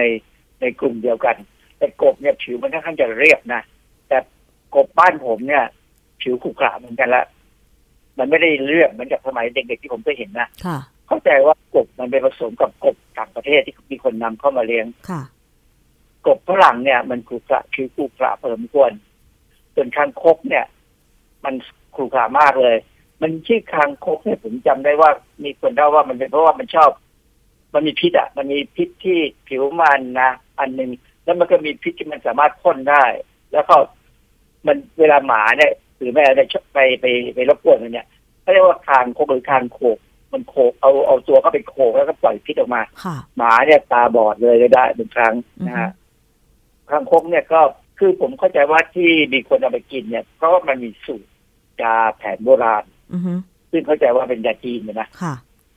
[0.60, 1.36] ในกลุ่มเดียวกัน
[1.78, 3.62] แต่กบเนี่ยผิวมันค่อนข้างจะเรียบนะ
[4.08, 4.18] แต่
[4.74, 5.64] กบบ้านผมเนี่ย
[6.20, 7.24] ผิวขรุขระเหมือนกันละ
[8.20, 15.22] มันไม่ได้เรียบเหมือนกับสมัยเด็กๆที่ผมเคยเห็นนะค่ะเข้าใจว่ากบมันไปผสมกับกบต่างประเทศที่มีคนนำเข้ามาเลี้ยงค่ะ
[16.26, 18.90] กบฝรั่งเนี่ย มันขรุขระผิวขรุขระพอสมควร
[19.74, 20.64] ส่วนคางคกเนี่ย
[21.44, 21.54] มัน
[21.94, 22.76] ขรุขระมากเลย
[23.22, 25.10] มันชื่อคางคกเนี่ยผมจำได้ว่า
[25.44, 26.90] มีคนเล่าว่ามันเป็นเพราะว่ามันชอบ
[27.74, 29.18] มันมีพิษอะ มันมีพิษที่
[29.48, 30.90] ผิวมันนะอันหนึ่ง
[31.24, 33.04] แล้วมันก็มีพิษที่มันสามารถพ่นได้
[33.52, 33.76] แล้วก็
[34.66, 36.44] มันเวลาหมาเนี่ย หรือแม่ได้
[36.74, 38.06] ไปไปไปรบกวนมันเนี่ย
[38.42, 39.98] เขาเรียกว่าคางคกหรือคางโขก
[40.32, 45.34] มันโขกเอาเอาตัวเข้าไปโขกแล้วก็ปล่อยพิษออกมาค่ะหมาเนี่ยตาบอดเลยก็ได้บางครั้ง
[45.66, 45.90] นะฮะ
[46.90, 47.60] คางคกเนี่ยก็
[47.98, 51.30] คือผมเข้าใจว่าที่มีคนเอาไปกินเนี่ย เพราะว่ามันมีสูตร
[51.82, 53.32] ยาแผนโบราณอือฮึ
[53.70, 55.34] ซึ่งเข้าใจว่าเป็นยาจีนนะค่ะ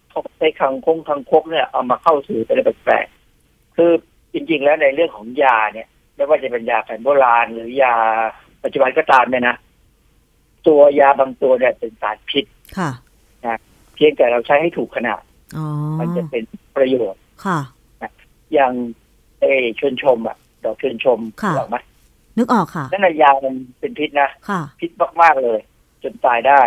[0.10, 3.92] เขาใช้คังคงคังคกเนี่ยเอามาเข้าถือเป็นอะไรแปลกๆคือ
[4.34, 7.96] จริง ๆ แล้วในเรื่องของยาเนี่ย ไม่ว่าจะเป็นยาแผนโบราณ หรือยา
[8.64, 9.56] ปัจจุบันก็ตามเนี่ยนะ
[10.68, 12.46] ตัวยาบางตัวเนี่ยเป็นสารพิษ
[12.78, 12.92] ค่ะ
[13.46, 13.58] นะ
[13.96, 15.22] เพียงแต่เราใช้ให้ถูกขนาด
[15.58, 15.66] อ๋อ
[16.00, 16.44] มันจะเป็น
[16.76, 17.60] ประโยชน์ค่ะ
[18.54, 18.74] อย่าง
[19.42, 21.78] เออชวนชมอะดอกชวนชมค่ะหรอกไหม
[22.38, 24.92] นึกออกค่ะนั่นนะยามันเป็นพิษนะค่ะ พิษ
[25.22, 25.60] มากๆเลย
[26.04, 26.62] จนตายได้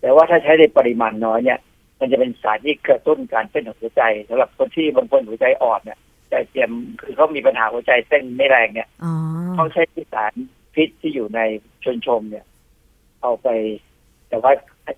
[0.00, 1.58] แต่ว่าถ้าใช้ในปริมาณน้อยเนี่ย
[2.00, 5.98] มันจะเป็นสารที่กระตุ้นการเต้นของหัวใจสำหรับคนที่บางคนหัวใจอ่อนเนี่ย
[6.30, 6.70] ใจเตรียม
[7.00, 9.12] คือเขามีปัญหาหัวใจเต้นไม่แรงเนี่ยอ๋อ
[9.54, 9.82] เขาใช้
[10.14, 10.32] สาร
[10.74, 11.40] พิษที่อยู่ใน
[11.84, 12.44] ชนชมเนี่ย
[13.24, 13.48] เอาไป
[14.28, 14.52] แต่ว่า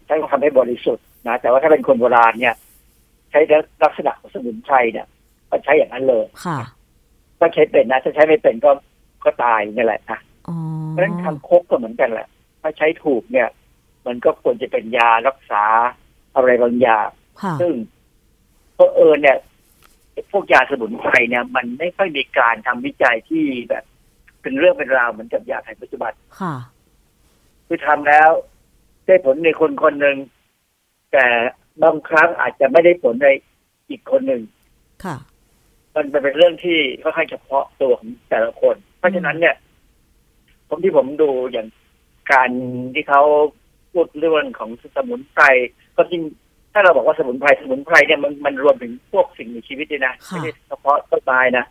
[0.06, 2.54] ใช้ทำให้บริสุทธิ์นะแต่ว่าถ้าเป็นคนโบราณเนี่ย
[3.30, 3.40] ใช้
[3.84, 5.06] ลักษณะของสมุนไพรเนี่ย
[5.50, 6.58] ก็ใช้อย่างนั้นเลยค่ะ
[7.38, 8.70] ถ้าใช้เป็นนะถ้าใช้ไม่เป็นก็
[9.24, 10.18] ก็ตายนี่แหละนะ
[10.48, 10.56] อ๋อ
[10.88, 12.28] เพราะฉะนั้นทางคกก็เหมือนกันแหละ
[12.62, 13.48] ถ้าใช้ถูกเนี่ย
[14.06, 15.64] มันก็ควรจะเป็นยารักษา
[16.34, 17.08] อะไรบางอย่าง
[17.42, 17.72] ค่ะซึ่ง
[18.74, 19.36] เพอเออเนี่ย
[20.32, 23.84] พวกยาสมุนไพรเนี่ย มันไม่ค่อยมีการทำวิจัยที่แบบ
[24.42, 26.54] เป็นเรื่องเป็นราวเหมือนกับยาแผนปัจจุบันค่ะ
[27.66, 28.30] คือทำแล้ว
[29.06, 30.16] ได้ผลในคนคนหนึ่ง
[31.12, 31.26] แต่
[31.82, 33.28] บางครั้งอาจจะไม่ได้ผลใน
[33.88, 34.42] อีกคนหนึ่ง
[35.04, 35.16] ค่ะ
[35.94, 39.54] มันเป็นเรื่องที่ค่อนข้างเฉพาะตัวของแต่ละคน เพราะฉะนั้นเนี่ย
[40.68, 41.66] ผมที่ผมดูอย่าง
[42.32, 42.50] การ
[42.94, 43.22] ที่เขา
[43.92, 45.42] พูดเรื่องของสมุนไพร
[45.96, 46.22] ก็จริง
[46.72, 51.64] ถ้าเราบอกว่าสมุนไพรสมุนไพรเนี่ยมันมันรวมถึงพวกสิ่งมีชีวิตด้วยนะค่ะไม่ใช่เฉพาะต้นไม้นะ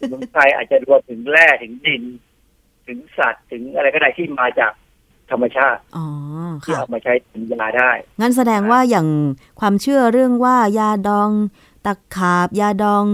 [0.00, 2.02] สมุนไพรอาจจะรวมถึงแร่ถึงดิน
[2.86, 4.72] ถึงสัตว์ถึงอะไรก็ได้ที่มาจาก
[5.32, 6.06] ธรรมชาติอ๋อ
[6.64, 9.08] ที่ค่ะเอามาใช้เป็นยาได้ งั้นแสดงว่าอย่าง
[9.60, 11.30] ความเชื่อเรื่องว่ายาดอง
[11.86, 13.04] ตะขาบ ยาดอง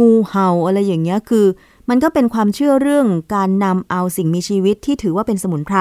[0.00, 1.46] งูเห่าอะไรอย่างเงี้ยคือ
[1.88, 5.78] มันก็เป็นความเชื่อเรื่องการนำเอาสิ่งมีชีวิตที่ถือว่าเป็นสมุนไพร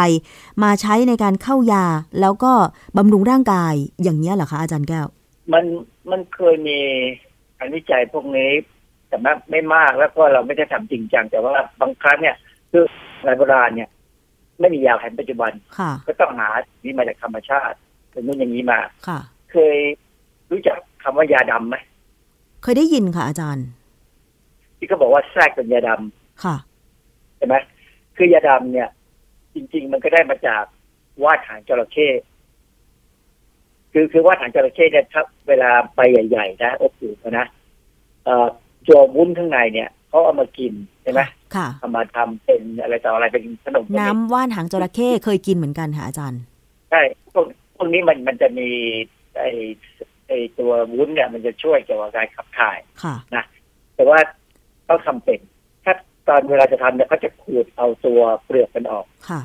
[0.63, 1.85] มาใช้ในการเข้ายา
[2.21, 2.53] แล้วก็
[2.97, 3.73] บำรุงร่างกาย
[4.03, 5.07] อย่างเงี้ยเหรอคะอาจารย์แก้ว
[5.53, 5.65] มัน
[6.11, 6.79] มันเคยมี
[7.57, 8.51] การวิจัยพวกนี้
[9.07, 12.35] แต่ไม่ไม่มากแล้วก็เราไม่ได้ทำจริงจังแต่ว่าบางครั้งเนี่ย
[12.71, 12.83] คือ
[13.25, 13.89] ในโบราณเนี่ย
[14.59, 17.77] ไม่มียาแผนปัจจุบันค่ะก็ต้องหาสิ่งที่มาจากธรรมชาติ
[18.11, 19.19] เป็นนู่นอย่างนี้มาค่ะ
[19.51, 19.77] เคย
[20.51, 21.75] รู้จักคำว่ายาดำไหม
[22.63, 23.67] เคยได้ยินค่ะอาจารย์
[24.77, 26.55] ที่เขาบอกว่าแทรกเป็นยาดำค่ะ
[27.37, 27.55] ใช่ไหม
[28.17, 28.89] คือยาดำเนี่ย
[29.55, 30.63] จริง ๆ มันก็ได้มาจาก
[31.23, 32.07] ว่านหางจระเข้
[33.91, 37.45] คือคือว่านหางจระเข้เนี่ยถ้าเวลาใบใหญ่ ๆ นะอบอุ่นนะ
[38.23, 38.47] เอ่อ
[38.87, 41.21] ตัววุ้นข้างในเนี่ย เขาเอามากินใช่ไหม
[41.55, 46.41] ค่ะเอามาทำเป็นอะไรต่ออะไรเป็นขนมน้ำว่านหางจระเข้เคยกินเหมือนกันค่ะอาจารย์
[46.89, 47.01] ใช่
[47.33, 47.45] พวก
[47.75, 48.69] พวกนี้มันมันจะมี
[49.39, 49.45] ไอ
[50.27, 53.43] ไอตัววุ้นเนี่ยมันจะช่วยเกี่ยวกับการขับถ่ายค่ะนะ
[53.95, 54.19] แต่ว่า
[54.89, 55.39] ต้องทำเป็น
[55.83, 55.93] ถ้า
[56.27, 59.41] ตอนเวลาจะทำเนี่ยเขาจะขูดเอาตัวเปลือกมันออกค่ะ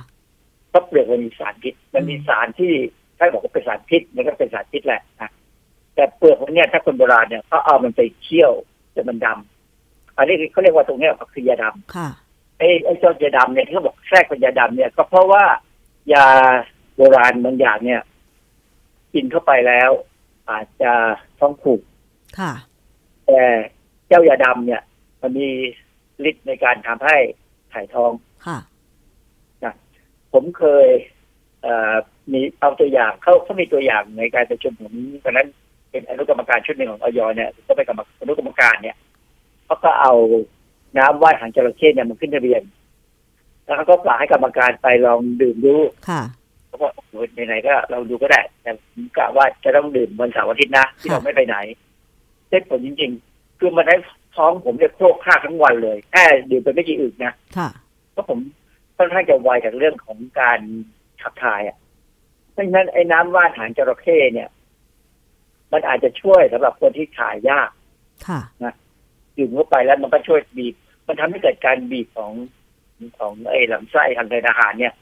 [0.70, 2.72] เพราะเปลือกมันมีสารพิษมันมีสารที่
[3.18, 5.30] ถ้าบอกว่าเป็นสารพิษมันก็เป็นสารพิษแหละนะ
[5.94, 8.52] แต่เปลือกมันเนี่ยถ้าคนโบราณเนี่ยเขาเอามันไปเคี่ยว
[8.94, 9.53] จนมันดำ
[10.16, 12.08] อันนี้เขาเรียกว่าตรงเนี้ยคือยาดำค่ะ
[12.58, 15.44] ไอ้ไอ้เจ้ายาดำเนี่ยที่เขาบอกแทรกเป็นยาดำเนี่ย ก็เพราะว่า
[16.12, 16.26] ยา
[16.96, 18.00] โบราณบางอย่างเนี่ย
[19.14, 19.90] กินเข้าไปแล้ว
[20.50, 20.92] อาจจะ
[21.38, 21.80] ท้องผูก
[22.38, 22.52] ค่ะ
[23.26, 23.42] แต่
[24.08, 24.82] เจ้ายาดำเนี่ย
[25.22, 25.48] มันมี
[26.28, 27.16] ฤทธิ์ในการทำให้
[27.72, 28.12] ถ่ายท้อง
[28.46, 28.58] ค่ะ
[29.64, 29.74] นะ
[30.32, 30.86] ผมเคย
[31.62, 31.94] เอ่อ
[32.32, 34.94] มีเอาตัวอย่างเขาเขามีตัวอย่างในการประชุมผม
[35.24, 35.48] ตอนนั้น
[35.90, 38.96] เป็นอนุกรรมการชุดหนึ่งของออยเนี่ยก็ไปกับอนุกรรมการเนี่ย
[39.64, 40.12] เขาก็เอา
[40.98, 42.62] น้ำว่านหางจระเข้เนี่ยมันขึ้นทะเบียน
[43.64, 45.76] แล้วเขาก็ปล่อยให้กรรมการไปลองดื่มดู
[46.08, 46.22] ค่ะ
[46.66, 47.12] เขาบอกโอ้โห
[47.46, 51.56] ไหนๆก็เราดูก็ได้ แต่ผมกะว่าจะต้องดื่มวันเสาร์อาทิตย์นะที่เราไม่ไปไหน
[52.48, 53.96] ได้ผลจริง ๆ คือมันได้
[54.36, 57.68] ท้องผมเนี่ยโครกครากทั้งวันเลยแค่ดื่มไปไม่กี่อึกนะค่ะ
[58.12, 58.38] เพราะผม
[58.96, 60.60] ค่อนข้างจะไวกับเรื่องของการ
[61.22, 61.76] ขับถ่ายอะ
[62.52, 64.48] เพราะฉะนั้นไอ้น้ำว่านหางจระเข้เนี่ย
[65.72, 67.70] มันอาจจะช่วยสำหรับคนที่ถ่ายยาก
[68.26, 68.74] ค่ะนะ
[69.37, 70.74] ดื่มเข้าไปแล้วมันก็ช่วยบีบ
[71.07, 72.32] มันทำให้เกิดการบีบของ
[73.18, 74.95] ของไอ้ลำไส้ทางเดินอาหารเนี่ย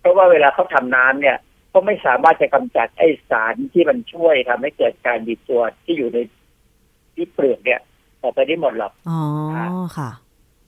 [0.00, 1.36] เพราะว่าเวลาเขาทำน้ำเนี่ย
[1.72, 6.18] ก็ไม่สามารถจะกำจัดไอ้สารที่มันช่วยทำให้เกิดการบีบตัวที่อยู่ใน
[7.14, 7.80] ที่เปลือกเนี่ย
[8.22, 9.20] ออกไปได้หมดหรอกอ๋อ
[9.96, 10.10] ค่ะ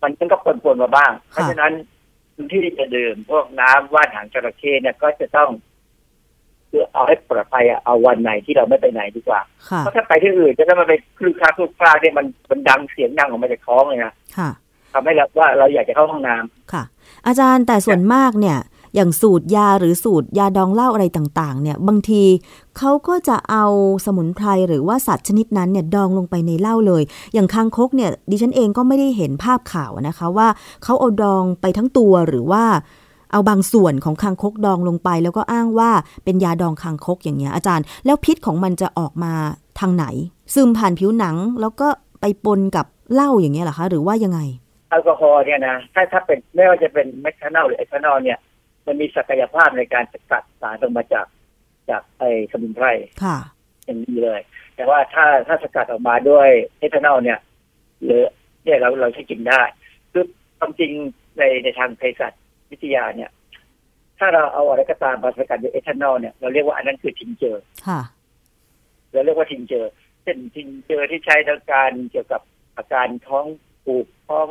[0.03, 1.73] มันก็ปนๆมาบ้าง เพราะฉะนั้น
[2.35, 5.51] คนที่จะดื่มพวกน้ำว่านหางจระเข้เนี่ยก็จะต้อง
[6.69, 14.51] เพื่อเอาให้ปลอดภัยอะเอาวันไหนที่เราไม่ไปไหนดีกว่าค่ะเพราะถ้าไปที่อื่นจะถ้ามันไปคลือคลาคลือคลาเนี่ยมันมันดังเสียงดังออกมาจากท้องเลยนะค่ะ
[14.93, 16.83] ทำให้เราว่าเราอยากจะเข้าห้องน้ำค่ะ
[17.27, 18.59] อาจารย์แต่ส่วนมากเนี่ย
[18.95, 22.23] อย่างสูตรยาหรือสูตรยาดองเหล้าอะไรต่าง ๆ เนี่ย บางที
[22.79, 23.65] เขาก็จะเอา
[24.07, 27.03] สมุนไพรหรือว่าสัตว์ชนิดนั้นเนี่ยดองลงไปในเหล้าเลย
[27.35, 30.49] อย่างคางคกเนี่ยดิฉันเองก็ไม่ได้เห็นภาพข่าวนะคะว่า
[30.85, 32.65] เขาเอาดองไปทั้งตัวหรือว่า
[33.33, 35.91] เอาบางส่วนของคางคกดองลงไป แล้วก็อ้างว่า
[36.25, 39.33] เป็นยาดองคางคกอย่างเงี้ยอาจารย์ แล้วพิษของมันจะออกมา
[39.81, 40.07] ทางไหน
[40.55, 41.89] ซึมผ่านผิวหนังแล้วก็
[42.21, 44.41] ไปปนกับเหล้าอย่างเงี้ยเหรอคะ หรือว่ายังไง
[44.91, 48.39] แอลกอฮอล์เนี่ยนะถ้าถ้าเป็นไม่ว่าจะเป็นเมทานอลหรือเอทานอลเนี่ย
[48.87, 51.27] มันมีศักยภาพในการสกัดสารออกมาจาก
[51.91, 52.87] จากไอ้สมุนไพร
[53.25, 53.39] ค่ะ
[53.85, 54.41] อย่างดีเลย
[54.77, 56.49] แต่ว่าถ้าถ้าสกัดออกมาด้วย
[56.79, 57.39] เอทานอลเนี่ย
[58.05, 58.23] หรือ
[58.65, 59.63] เนี่ยเราเราใช้กินได้
[60.13, 60.25] คือ
[60.59, 60.93] ความจริง
[61.39, 62.33] ในในทางเภสัช
[62.71, 63.31] วิทยาเนี่ย
[64.19, 68.01] ถ้าเราเอาอะไรก็ตามมาสกัดด้วยเอทานอลเนี่ยเราเรียกว่าอันนั้นคือทิงเจอร์ค่ะ
[69.13, 69.93] เราเรียกว่าทิงเจอร์
[70.23, 72.41] เช่นทิงเจอร์ที่ใช้ในการเกี่ยวกับ
[72.77, 73.45] อาการท้อง
[73.85, 74.49] ผูกท้อง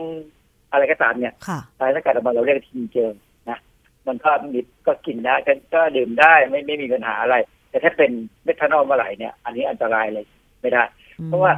[0.71, 3.17] อะไรก็ตามเนี่ยค่ะสารสกัดออกมาเราเรียกทิงเจอร์
[3.49, 3.59] นะ
[4.07, 7.35] มันก็มีก็กินได้ก็ก็ดื่มได้ไม่ไม่มีปัญหาอะไร
[7.69, 8.11] แต่ถ้าเป็น
[8.43, 10.25] เมทานอลเมื่อไหร่เนี่ย อันนี้อันตรายเลย
[10.61, 10.83] ไม่ได้
[11.25, 11.51] เพราะว่า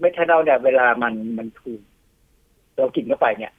[0.00, 1.80] เมทานอลเนี่ยเวลามันมันถูก
[2.76, 3.52] เรากินเข้าไปเนี่ย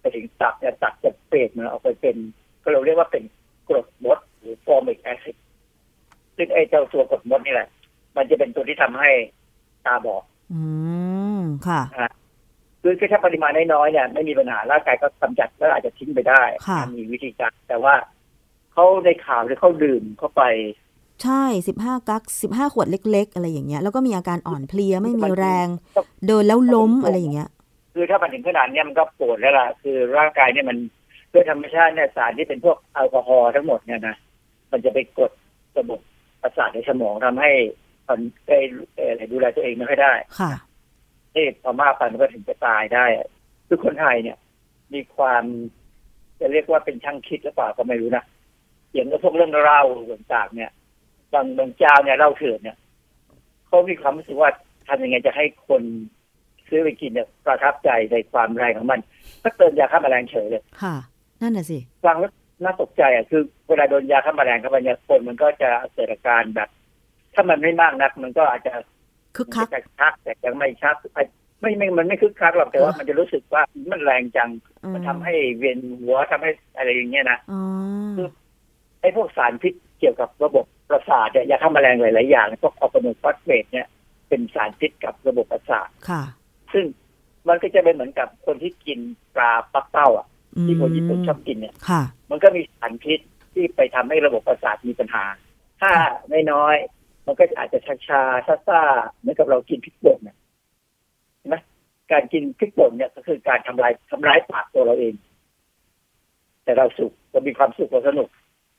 [0.00, 2.16] ไปถึงตับเนี่ยตับจะเปลี่ยนมันออกไปเป็น
[2.62, 3.22] ก็เราเรียกว่าเป็น
[3.68, 5.36] กรดมดหรือ formic acid
[6.36, 7.68] ซึ่งไอ้เจ้าตัวกรดมดนี่แหละ
[8.16, 9.10] มันจะเป็นตัวที่ทำให้
[9.86, 10.22] ตาบอด
[10.52, 10.62] อื
[11.38, 12.12] มค่ะนะ
[12.82, 17.94] คือคือถ้าปริมาณน้อยๆเนี่ยไม่มีปัญหาร่างกายก็กำจัดแล้วอาจจะทิ้งไปได้ค่ะมีวิธีการแต่ว่า
[18.72, 20.42] เขาในข่าวที่เขาดื่มเข้าไป
[21.22, 25.68] ใช่สิบห้ากักสิบห้าขวดเล็ก ๆ อะไรอย่างเงี้ย แล้วก็มีอาการอ่อนเพลียไม่มีแรง
[26.26, 27.48] เดินแล้วล้มอะไรอย่างเงี้ย
[28.00, 30.78] คือถ้ามันถึงขนาดเนี้ยมันก็ปวดแล้วล่ะคือร่างกายเนี่ยมัน
[31.32, 34.16] ด้วยธรรมชาติเนี่ยสารที่เป็นพวกแอลกอฮอล์ทั้งหมดเนี่ยนะ
[34.72, 35.30] มันจะไปกด
[35.78, 36.00] ระบบ
[36.42, 37.50] ประสาทในสมองทำให้
[38.06, 38.58] คนได้
[38.94, 40.52] เอ่อดูแลตัวเองไม่ค่อยได้ค่ะ
[41.34, 43.26] ที่พอมากไปมันก็ถึงจะตายได้อะ
[43.68, 44.36] คือคนไทยเนี่ย
[44.94, 45.44] มีความ
[46.40, 48.24] จะเรียกว่าเป็นช่างคิดหรือเปล่าก็ไม่รู้นะ
[48.92, 49.82] อย่างพวกเรื่องเล่า
[50.12, 50.70] ต่างๆเนี่ย
[51.32, 52.76] บางบางเจ้าเนี่ยเล่าเถื่อนเนี่ย
[53.66, 54.50] เขามีความรู้สึกว่า
[54.88, 55.82] ทำยังไงจะให้คน
[56.70, 59.00] ซื้อไปกินเนี่ยประทับใจในความแรงของมัน
[59.42, 60.96] ก็เติมยาฆ่าแมลงเฉยเลยค่ะ
[61.40, 62.32] นั่นน่ะสิฟังแล้ว
[62.64, 66.68] น่าตกใจอะคือเวลาโดนยาฆ่าแมลงเข้าไปเนี่ยคนมันก็จะเกิดอาการแบบ
[67.34, 68.72] ถ้ามันไม่มากนัก มันก็อาจจะ
[69.36, 70.96] คึกคักจะชักแต่ยังไม่ชัก
[71.60, 74.50] ไม่ไม่มันไม่คึกคักหรอกแต่ว่ามันจะรู้สึกว่ามันแรงจัง
[74.94, 77.62] มันทำให้เวียนหัวทำให้อะไรอย่างเงี้ยนะอ๋อ
[79.00, 83.86] ไอ้พวกสารพิษเกี่ยวกับระบบประสาทเนี่ยยาฆ่าแมลงหลายๆอย่างพวกออกโนฟอสเฟตเนี่ย
[84.28, 86.22] เป็นสารพิษกับระบบประสาทค่ะ
[86.72, 86.84] ซึ่ง
[87.48, 88.98] มันก็จะเป็นเหมือนกับคนที่กิน
[89.34, 93.20] ปลาปักเต้าอะอืมที่คนญี่ปุ่นชอบกินเนี่ยค่ะมันก็มีสารพิษ
[93.54, 95.24] ที่ไปทำให้ระบบประสาทมีปัญหา
[95.80, 95.92] ถ้า
[96.30, 100.36] ไม่น้อยๆมันก็อาจจะชาชาๆซ่าๆเหมือนกับเรากินพริกป่นเนี่ย
[101.38, 101.56] เห็นไหม
[102.12, 105.14] การกินพริกป่นเนี่ยก็คือการทำลายทำร้ายปากตัวเราเอง
[106.64, 108.28] แต่เราสุขเรามีความสุขเราสนุก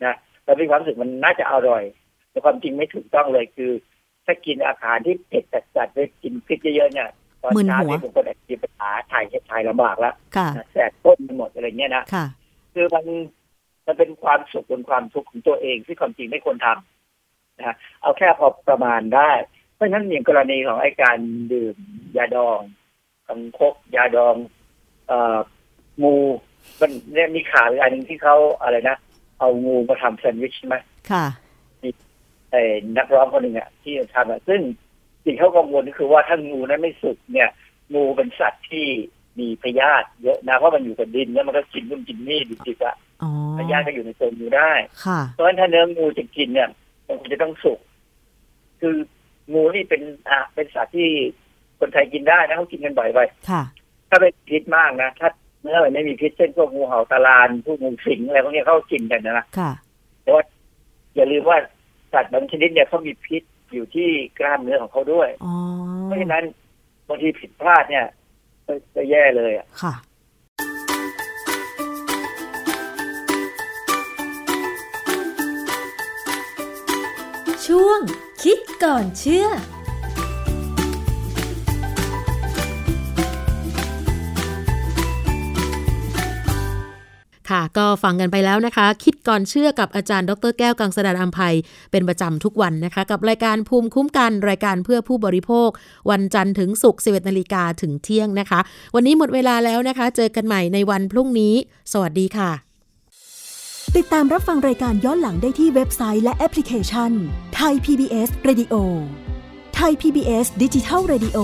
[0.06, 0.16] นะ
[0.46, 1.84] เรามีความรู้สึกมันน่าจะอร่อย
[2.32, 3.72] แต่ความจริงไม่ถูกต้องเลยคือ
[4.26, 5.44] ถ้ากินอาหารที่เผ็ด
[5.78, 7.21] จัดๆหรือกินพริกเยอะๆเนี่ยตอน
[7.56, 12.26] มึนเช้าหัวเนี่ยบางคนอาจจะมีปัญหาถ่ายถ่ายลำบากแล้วค่ะนะแสบก้นไปหมดอะไรเงี้ยนะค่ะ
[12.74, 13.06] คือมัน
[13.86, 19.32] มันเป็นความสุขบนความทุกข์ของตัวเองที่ความจริงไม่ควรทำนะฮะเอาแค่พอประมาณได้
[19.76, 21.18] เพราะฉะนั้นอย่างกรณีของไอ้การ
[21.54, 21.78] ดื่ม
[22.18, 22.60] ยาดอง
[23.28, 24.36] กังคกยาดอง
[25.08, 25.38] เอ่อ
[26.04, 26.16] งู
[26.80, 28.98] มันเนี่ยมีข่าวอีกอันหนึงที่เขาอะไรนะ
[29.40, 30.76] เอางูมาทำแซนด์วิชใช่ไหม
[31.12, 31.26] ค่ะ
[32.52, 32.62] ไอ้
[32.98, 34.62] นักร้องคนหนึ่งอะที่ทำอะซึ่ง
[35.26, 37.50] สิ่งเขากังวลก็คือว่าถ้างูนั้นไม่สุกเนี่ย
[37.94, 38.86] งูเป็นสัตว์ที่
[39.40, 44.72] มีพยาธิเยอะนะเพราะมันอยู่กับดินแล้วมันก็กินนู่นกินนี่ดิบๆอะอ๋อพยาธิก็อยู่ในตัวงูได้
[45.06, 46.70] ค่ะเพราะฉะนั้นถ้าเนื้องูจะกินเนี่ย
[47.08, 47.80] มันควรจะต้องสุก
[48.80, 48.96] คือ
[49.54, 51.10] งูนี่เป็นอะเป็นสัตว์ที่
[51.80, 53.20] คนไทยกินได้นะเขากินกันบ่อยไป
[53.50, 53.64] ค่ะ
[54.10, 55.30] ถ้าเป็นพิษมากนะถ้า
[55.62, 59.72] เนื้อมันไม่มีพิษเช่นพวกงูเห่าตาลานพวกงูสิงอะไรพวกเนี้ยเขากินกันนะค่ะ
[60.24, 60.44] แต่ว่า
[61.16, 61.58] อย่าลืมว่า
[62.14, 63.44] สัตว์บางชนิดเนี่ยเขามีพิษ
[63.74, 64.10] อยู่ที่
[64.40, 65.54] กล้ามเนื้อของเขาด้วยอ๋อ
[66.04, 66.44] เพราะฉะนั้น
[67.08, 68.06] บางทีผิดพลาดเนี่ย
[68.66, 69.94] ก็จะแย่เลยอะค่ะ
[77.68, 78.00] ช่วง
[78.44, 79.48] คิดก่อนเชื่อ
[87.52, 91.56] ค่ะ ก็ฟังกันไปแล้วนะคะ คิดก่อนเชื่อกับอาจารย์ ดรแก้วกังสดานอัมภัย
[91.92, 95.70] เป็นประจำทุกวันนะคะ กับรายการภูมิคุ้มกันรายการเพื่อผู้บริโภค
[96.12, 98.60] วันจันทร์ถึงศุกร์11นาฬิกาถึงเที่ยงนะคะ
[98.96, 101.54] วันนี้หมดเวลาแล้วนะคะ เจอกันใหม่ในวันพรุ่งนี้
[101.94, 102.52] สวัสดีค่ะ
[103.98, 107.12] ติดตามรับฟังรายการย้อนหลังได้ที่เว็บไซต์และแอปพลิเคชัน
[107.56, 108.76] ไทย PBS Radio
[109.76, 111.38] ไทย PBS ดิจิทัล Radio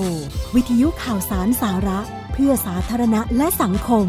[0.56, 2.00] วิทยุข่าวสารสาระ
[2.34, 4.08] เพื่อสาธารณะและสังคม